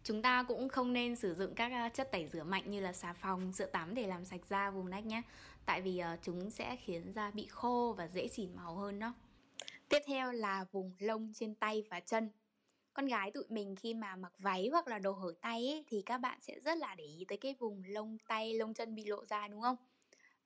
Chúng 0.04 0.22
ta 0.22 0.44
cũng 0.44 0.70
không 0.70 0.94
nên 0.94 1.16
sử 1.16 1.36
dụng 1.36 1.56
các 1.56 1.72
ờ, 1.72 1.90
chất 1.94 2.12
tẩy 2.12 2.28
rửa 2.34 2.44
mạnh 2.44 2.72
như 2.72 2.80
là 2.80 2.94
xà 2.94 3.14
phòng, 3.14 3.54
sữa 3.54 3.66
tắm 3.66 3.96
để 3.96 4.08
làm 4.08 4.26
sạch 4.26 4.42
da 4.50 4.72
vùng 4.72 4.90
nách 4.90 5.06
nhé, 5.06 5.22
tại 5.66 5.82
vì 5.82 5.98
ờ, 5.98 6.18
chúng 6.22 6.50
sẽ 6.50 6.76
khiến 6.76 7.14
da 7.16 7.32
bị 7.32 7.48
khô 7.48 7.96
và 7.98 8.08
dễ 8.08 8.28
xỉn 8.28 8.56
màu 8.56 8.76
hơn 8.76 9.00
đó. 9.00 9.14
Tiếp 9.90 10.00
theo 10.08 10.32
là 10.32 10.66
vùng 10.72 10.92
lông 11.00 11.32
trên 11.36 11.56
tay 11.56 11.84
và 11.90 12.00
chân 12.00 12.30
con 12.94 13.06
gái 13.06 13.32
tụi 13.32 13.44
mình 13.50 13.76
khi 13.76 13.94
mà 13.94 14.16
mặc 14.16 14.34
váy 14.40 14.68
hoặc 14.72 14.88
là 14.88 15.00
đồ 15.00 15.12
hở 15.12 15.34
tay 15.42 15.68
ấy, 15.68 15.84
thì 15.88 16.02
các 16.06 16.18
bạn 16.18 16.40
sẽ 16.42 16.60
rất 16.60 16.78
là 16.78 16.96
để 16.96 17.04
ý 17.04 17.26
tới 17.28 17.38
cái 17.38 17.56
vùng 17.60 17.82
lông 17.86 18.18
tay 18.28 18.54
lông 18.54 18.74
chân 18.74 18.96
bị 18.96 19.06
lộ 19.06 19.26
ra 19.26 19.48
đúng 19.48 19.62
không? 19.62 19.76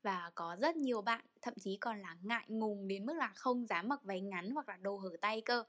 Và 0.03 0.31
có 0.35 0.57
rất 0.61 0.75
nhiều 0.75 1.01
bạn 1.01 1.25
thậm 1.41 1.53
chí 1.61 1.77
còn 1.81 1.99
là 2.01 2.17
ngại 2.23 2.45
ngùng 2.49 2.87
đến 2.87 3.05
mức 3.05 3.13
là 3.17 3.33
không 3.35 3.67
dám 3.67 3.87
mặc 3.89 3.99
váy 4.03 4.21
ngắn 4.21 4.51
hoặc 4.51 4.69
là 4.69 4.77
đồ 4.77 4.97
hở 4.97 5.09
tay 5.21 5.41
cơ. 5.41 5.63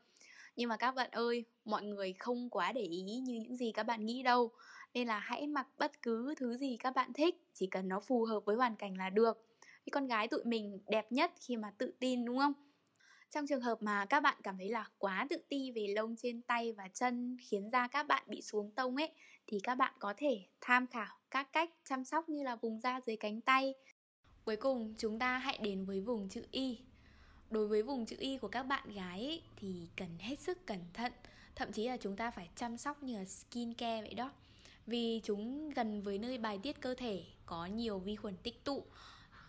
Nhưng 0.57 0.69
mà 0.69 0.77
các 0.77 0.93
bạn 0.93 1.11
ơi 1.13 1.47
mọi 1.65 1.85
người 1.85 2.15
không 2.19 2.51
quá 2.51 2.73
để 2.73 2.81
ý 2.83 3.03
như 3.03 3.21
những 3.23 3.57
gì 3.57 3.73
các 3.73 3.83
bạn 3.83 4.07
nghĩ 4.07 4.23
đâu. 4.23 4.53
Nên 4.95 5.09
là 5.09 5.19
hãy 5.19 5.47
mặc 5.47 5.69
bất 5.79 6.03
cứ 6.03 6.35
thứ 6.39 6.57
gì 6.57 6.77
các 6.81 6.91
bạn 6.97 7.13
thích 7.13 7.37
chỉ 7.55 7.67
cần 7.67 7.89
nó 7.89 8.01
phù 8.01 8.25
hợp 8.25 8.41
với 8.47 8.57
hoàn 8.57 8.77
cảnh 8.77 8.95
là 8.99 9.11
được. 9.11 9.47
Thì 9.87 9.91
con 9.91 10.07
gái 10.07 10.29
tụi 10.29 10.45
mình 10.45 10.81
đẹp 10.89 11.13
nhất 11.13 11.33
khi 11.49 11.57
mà 11.57 11.73
tự 11.79 11.93
tin 12.01 12.25
đúng 12.25 12.39
không? 12.39 12.53
Trong 13.37 13.47
trường 13.47 13.61
hợp 13.61 13.83
mà 13.83 14.05
các 14.05 14.21
bạn 14.21 14.37
cảm 14.43 14.59
thấy 14.59 14.69
là 14.69 14.89
quá 14.99 15.27
tự 15.31 15.37
ti 15.49 15.71
về 15.71 15.87
lông 15.97 16.17
trên 16.17 16.43
tay 16.43 16.73
và 16.73 16.89
chân 16.89 17.37
khiến 17.41 17.71
da 17.73 17.89
các 17.89 18.07
bạn 18.07 18.23
bị 18.27 18.43
xuống 18.43 18.71
tông 18.71 18.97
ấy 18.97 19.11
thì 19.47 19.61
các 19.63 19.75
bạn 19.75 19.95
có 19.99 20.15
thể 20.17 20.41
tham 20.61 20.87
khảo 20.87 21.17
các 21.31 21.53
cách 21.53 21.71
chăm 21.89 22.05
sóc 22.05 22.29
như 22.29 22.43
là 22.43 22.57
vùng 22.57 22.81
da 22.81 23.01
dưới 23.07 23.17
cánh 23.17 23.41
tay. 23.41 23.75
Cuối 24.45 24.57
cùng 24.57 24.95
chúng 24.99 25.19
ta 25.19 25.39
hãy 25.39 25.59
đến 25.63 25.85
với 25.85 26.01
vùng 26.01 26.29
chữ 26.29 26.43
Y. 26.51 26.79
Đối 27.51 27.69
với 27.69 27.83
vùng 27.83 28.07
chữ 28.07 28.17
Y 28.19 28.39
của 28.39 28.49
các 28.49 28.63
bạn 28.63 28.95
gái 28.95 29.25
ấy, 29.25 29.43
thì 29.57 29.89
cần 29.97 30.09
hết 30.19 30.41
sức 30.41 30.67
cẩn 30.67 30.81
thận, 30.95 31.13
thậm 31.55 31.73
chí 31.73 31.89
là 31.89 31.97
chúng 31.97 32.17
ta 32.17 32.31
phải 32.31 32.49
chăm 32.57 32.77
sóc 32.77 33.03
như 33.03 33.19
là 33.19 33.25
skin 33.25 33.75
care 33.75 34.03
vậy 34.03 34.15
đó. 34.15 34.31
Vì 34.87 35.21
chúng 35.25 35.71
gần 35.71 36.03
với 36.03 36.19
nơi 36.19 36.39
bài 36.39 36.59
tiết 36.63 36.81
cơ 36.81 36.95
thể 36.95 37.25
có 37.47 37.67
nhiều 37.67 37.99
vi 37.99 38.17
khuẩn 38.17 38.37
tích 38.43 38.65
tụ 38.65 38.85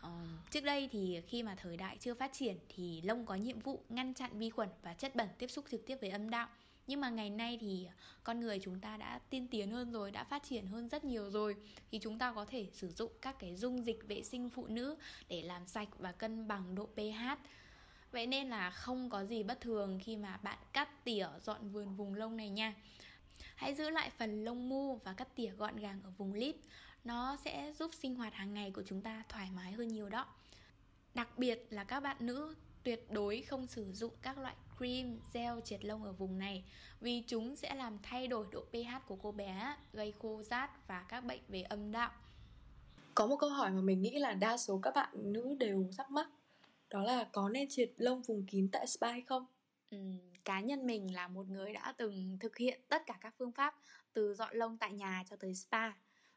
Uh, 0.08 0.52
trước 0.52 0.64
đây 0.64 0.90
thì 0.92 1.22
khi 1.28 1.44
mà 1.44 1.56
thời 1.56 1.78
đại 1.78 1.98
chưa 2.00 2.14
phát 2.14 2.34
triển 2.34 2.58
thì 2.76 3.02
lông 3.02 3.26
có 3.26 3.36
nhiệm 3.36 3.60
vụ 3.60 3.84
ngăn 3.90 4.14
chặn 4.14 4.40
vi 4.40 4.50
khuẩn 4.50 4.70
và 4.82 4.94
chất 4.94 5.16
bẩn 5.16 5.28
tiếp 5.38 5.48
xúc 5.48 5.66
trực 5.72 5.86
tiếp 5.86 5.98
với 6.02 6.10
âm 6.10 6.30
đạo. 6.30 6.48
Nhưng 6.88 7.02
mà 7.02 7.10
ngày 7.10 7.30
nay 7.30 7.58
thì 7.62 7.88
con 8.24 8.40
người 8.40 8.60
chúng 8.64 8.80
ta 8.80 8.98
đã 8.98 9.20
tiên 9.30 9.48
tiến 9.48 9.72
hơn 9.72 9.92
rồi 9.92 10.12
đã 10.12 10.24
phát 10.24 10.44
triển 10.44 10.68
hơn 10.68 10.90
rất 10.90 11.04
nhiều 11.04 11.30
rồi. 11.30 11.56
Thì 11.92 12.00
chúng 12.00 12.20
ta 12.20 12.34
có 12.34 12.46
thể 12.46 12.68
sử 12.74 12.92
dụng 12.92 13.12
các 13.22 13.36
cái 13.40 13.56
dung 13.56 13.86
dịch 13.86 14.08
vệ 14.08 14.24
sinh 14.24 14.50
phụ 14.50 14.68
nữ 14.68 14.96
để 15.30 15.42
làm 15.42 15.68
sạch 15.68 15.90
và 16.00 16.12
cân 16.12 16.48
bằng 16.48 16.76
độ 16.76 16.86
pH. 16.86 17.42
Vậy 18.12 18.28
nên 18.28 18.50
là 18.50 18.72
không 18.72 19.10
có 19.10 19.26
gì 19.26 19.44
bất 19.44 19.62
thường 19.62 20.00
khi 20.04 20.16
mà 20.16 20.38
bạn 20.38 20.58
cắt 20.74 21.04
tỉa 21.04 21.28
dọn 21.42 21.70
vườn 21.70 21.96
vùng 21.96 22.16
lông 22.16 22.38
này 22.38 22.50
nha. 22.50 22.74
Hãy 23.58 23.76
giữ 23.76 23.90
lại 23.90 24.12
phần 24.18 24.44
lông 24.44 24.70
mu 24.70 24.96
và 24.96 25.14
cắt 25.14 25.36
tỉa 25.36 25.50
gọn 25.50 25.76
gàng 25.76 26.02
ở 26.04 26.12
vùng 26.18 26.34
lít 26.34 26.56
Nó 27.04 27.38
sẽ 27.46 27.74
giúp 27.80 27.92
sinh 27.94 28.16
hoạt 28.16 28.34
hàng 28.34 28.54
ngày 28.54 28.72
của 28.72 28.84
chúng 28.86 29.02
ta 29.02 29.24
thoải 29.30 29.50
mái 29.56 29.72
hơn 29.72 29.88
nhiều 29.88 30.10
đó 30.10 30.26
Đặc 31.14 31.38
biệt 31.38 31.68
là 31.70 31.84
các 31.84 32.00
bạn 32.00 32.18
nữ 32.20 32.56
tuyệt 32.84 33.12
đối 33.12 33.42
không 33.42 33.68
sử 33.68 33.94
dụng 33.94 34.14
các 34.22 34.38
loại 34.38 34.56
cream, 34.78 35.20
gel 35.34 35.60
triệt 35.64 35.86
lông 35.86 36.04
ở 36.04 36.12
vùng 36.12 36.38
này 36.38 36.64
vì 37.00 37.24
chúng 37.28 37.56
sẽ 37.56 37.76
làm 37.76 37.98
thay 38.04 38.28
đổi 38.28 38.46
độ 38.52 38.66
pH 38.72 39.08
của 39.08 39.16
cô 39.16 39.32
bé, 39.32 39.76
gây 39.94 40.14
khô 40.20 40.44
rát 40.44 40.88
và 40.88 41.06
các 41.10 41.22
bệnh 41.22 41.42
về 41.48 41.62
âm 41.62 41.92
đạo. 41.92 42.12
Có 43.16 43.28
một 43.28 43.38
câu 43.40 43.50
hỏi 43.50 43.72
mà 43.72 43.82
mình 43.82 44.02
nghĩ 44.02 44.20
là 44.20 44.34
đa 44.34 44.58
số 44.58 44.80
các 44.84 44.96
bạn 44.96 45.10
nữ 45.14 45.56
đều 45.60 45.90
thắc 45.98 46.12
mắc 46.12 46.28
đó 46.90 47.04
là 47.04 47.24
có 47.24 47.50
nên 47.50 47.68
triệt 47.70 47.92
lông 47.98 48.22
vùng 48.22 48.46
kín 48.46 48.70
tại 48.72 48.88
spa 48.88 49.12
hay 49.12 49.22
không? 49.22 49.46
Ừ, 49.90 49.98
cá 50.48 50.60
nhân 50.60 50.88
mình 50.88 51.16
là 51.16 51.27
một 51.27 51.50
người 51.50 51.74
đã 51.74 51.94
từng 51.98 52.38
thực 52.39 52.58
hiện 52.58 52.82
tất 52.89 53.06
cả 53.06 53.18
các 53.22 53.34
phương 53.38 53.51
pháp 53.51 53.75
từ 54.13 54.34
dọn 54.34 54.56
lông 54.58 54.77
tại 54.77 54.94
nhà 54.94 55.24
cho 55.30 55.36
tới 55.36 55.56
spa. 55.56 55.92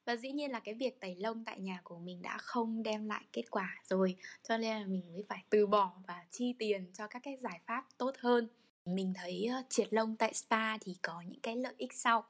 Và 0.05 0.17
dĩ 0.17 0.33
nhiên 0.33 0.51
là 0.51 0.61
cái 0.61 0.75
việc 0.75 1.01
tẩy 1.01 1.17
lông 1.17 1.45
tại 1.45 1.61
nhà 1.61 1.81
của 1.85 1.99
mình 1.99 2.23
đã 2.23 2.39
không 2.39 2.83
đem 2.83 3.09
lại 3.09 3.25
kết 3.33 3.51
quả 3.51 3.81
rồi, 3.85 4.17
cho 4.43 4.59
nên 4.59 4.81
là 4.81 4.87
mình 4.87 5.13
mới 5.13 5.25
phải 5.29 5.45
từ 5.51 5.67
bỏ 5.67 5.93
và 6.07 6.25
chi 6.31 6.55
tiền 6.59 6.91
cho 6.95 7.07
các 7.07 7.23
cái 7.23 7.37
giải 7.37 7.61
pháp 7.67 7.87
tốt 7.99 8.15
hơn. 8.19 8.49
Mình 8.85 9.13
thấy 9.17 9.49
triệt 9.69 9.93
lông 9.93 10.17
tại 10.17 10.35
spa 10.35 10.79
thì 10.79 10.97
có 11.03 11.23
những 11.27 11.41
cái 11.41 11.57
lợi 11.57 11.75
ích 11.77 11.93
sau. 11.93 12.25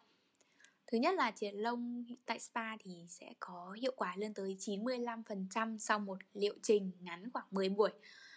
Thứ 0.87 0.99
nhất 0.99 1.15
là 1.15 1.31
triệt 1.31 1.55
lông 1.55 2.05
tại 2.27 2.39
spa 2.39 2.77
thì 2.77 3.07
sẽ 3.09 3.33
có 3.41 3.77
hiệu 3.81 3.93
quả 3.97 4.15
lên 4.17 4.35
tới 4.35 4.57
95% 4.61 5.79
sau 5.79 5.99
một 5.99 6.19
liệu 6.35 6.55
trình 6.63 6.93
ngắn 7.01 7.31
khoảng 7.33 7.47
10 7.51 7.69
buổi 7.69 7.91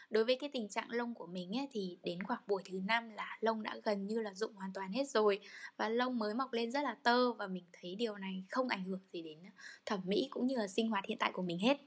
đối 0.10 0.26
với 0.26 0.36
cái 0.36 0.50
tình 0.54 0.70
trạng 0.70 0.92
lông 0.92 1.14
của 1.14 1.28
mình 1.28 1.58
ấy, 1.58 1.68
thì 1.72 1.98
đến 2.04 2.24
khoảng 2.24 2.42
buổi 2.48 2.64
thứ 2.66 2.82
năm 2.86 3.10
là 3.10 3.38
lông 3.42 3.64
đã 3.64 3.76
gần 3.84 4.08
như 4.08 4.22
là 4.22 4.34
rụng 4.34 4.54
hoàn 4.54 4.74
toàn 4.74 4.92
hết 4.92 5.10
rồi. 5.10 5.40
Và 5.78 5.90
lông 5.90 6.20
mới 6.20 6.34
mọc 6.34 6.54
lên 6.54 6.72
rất 6.72 6.82
là 6.84 6.98
tơ 7.04 7.34
và 7.34 7.48
mình 7.48 7.66
thấy 7.74 7.96
điều 7.96 8.18
này 8.18 8.44
không 8.50 8.68
ảnh 8.68 8.84
hưởng 8.84 9.02
gì 9.14 9.22
đến 9.22 9.40
thẩm 9.86 10.00
mỹ 10.04 10.28
cũng 10.32 10.48
như 10.48 10.56
là 10.58 10.68
sinh 10.68 10.90
hoạt 10.90 11.06
hiện 11.06 11.18
tại 11.18 11.32
của 11.32 11.42
mình 11.42 11.60
hết. 11.60 11.78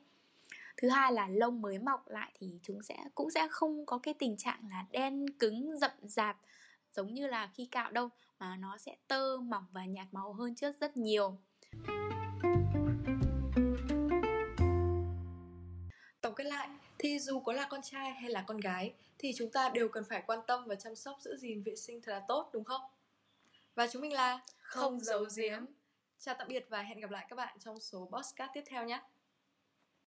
Thứ 0.76 0.88
hai 0.88 1.12
là 1.12 1.28
lông 1.28 1.62
mới 1.62 1.78
mọc 1.78 2.08
lại 2.08 2.32
thì 2.38 2.58
chúng 2.62 2.82
sẽ 2.82 2.96
cũng 3.14 3.30
sẽ 3.30 3.48
không 3.50 3.86
có 3.86 3.98
cái 3.98 4.14
tình 4.14 4.36
trạng 4.36 4.68
là 4.70 4.84
đen 4.90 5.26
cứng 5.38 5.78
rậm 5.78 5.90
rạp 6.02 6.36
giống 6.92 7.14
như 7.14 7.26
là 7.26 7.50
khi 7.54 7.66
cạo 7.66 7.90
đâu 7.90 8.08
mà 8.38 8.56
nó 8.56 8.78
sẽ 8.78 8.96
tơ 9.08 9.36
mỏng 9.36 9.64
và 9.72 9.84
nhạt 9.84 10.06
màu 10.12 10.32
hơn 10.32 10.54
trước 10.54 10.80
rất 10.80 10.96
nhiều. 10.96 11.38
Tổng 16.20 16.34
kết 16.34 16.44
lại, 16.44 16.68
thì 17.06 17.18
dù 17.18 17.40
có 17.40 17.52
là 17.52 17.66
con 17.70 17.80
trai 17.82 18.10
hay 18.10 18.30
là 18.30 18.44
con 18.46 18.56
gái 18.56 18.94
thì 19.18 19.32
chúng 19.36 19.50
ta 19.50 19.68
đều 19.68 19.88
cần 19.88 20.04
phải 20.08 20.22
quan 20.26 20.38
tâm 20.46 20.64
và 20.66 20.74
chăm 20.74 20.96
sóc 20.96 21.16
giữ 21.20 21.36
gìn 21.36 21.62
vệ 21.62 21.76
sinh 21.76 22.02
thật 22.02 22.12
là 22.12 22.22
tốt 22.28 22.50
đúng 22.52 22.64
không? 22.64 22.80
Và 23.74 23.86
chúng 23.92 24.02
mình 24.02 24.12
là 24.12 24.40
Không 24.58 25.00
giấu 25.00 25.24
giếm. 25.36 25.64
Chào 26.18 26.34
tạm 26.38 26.48
biệt 26.48 26.66
và 26.68 26.82
hẹn 26.82 27.00
gặp 27.00 27.10
lại 27.10 27.26
các 27.28 27.36
bạn 27.36 27.56
trong 27.60 27.80
số 27.80 28.08
podcast 28.12 28.50
tiếp 28.54 28.62
theo 28.66 28.84
nhé. 28.84 29.02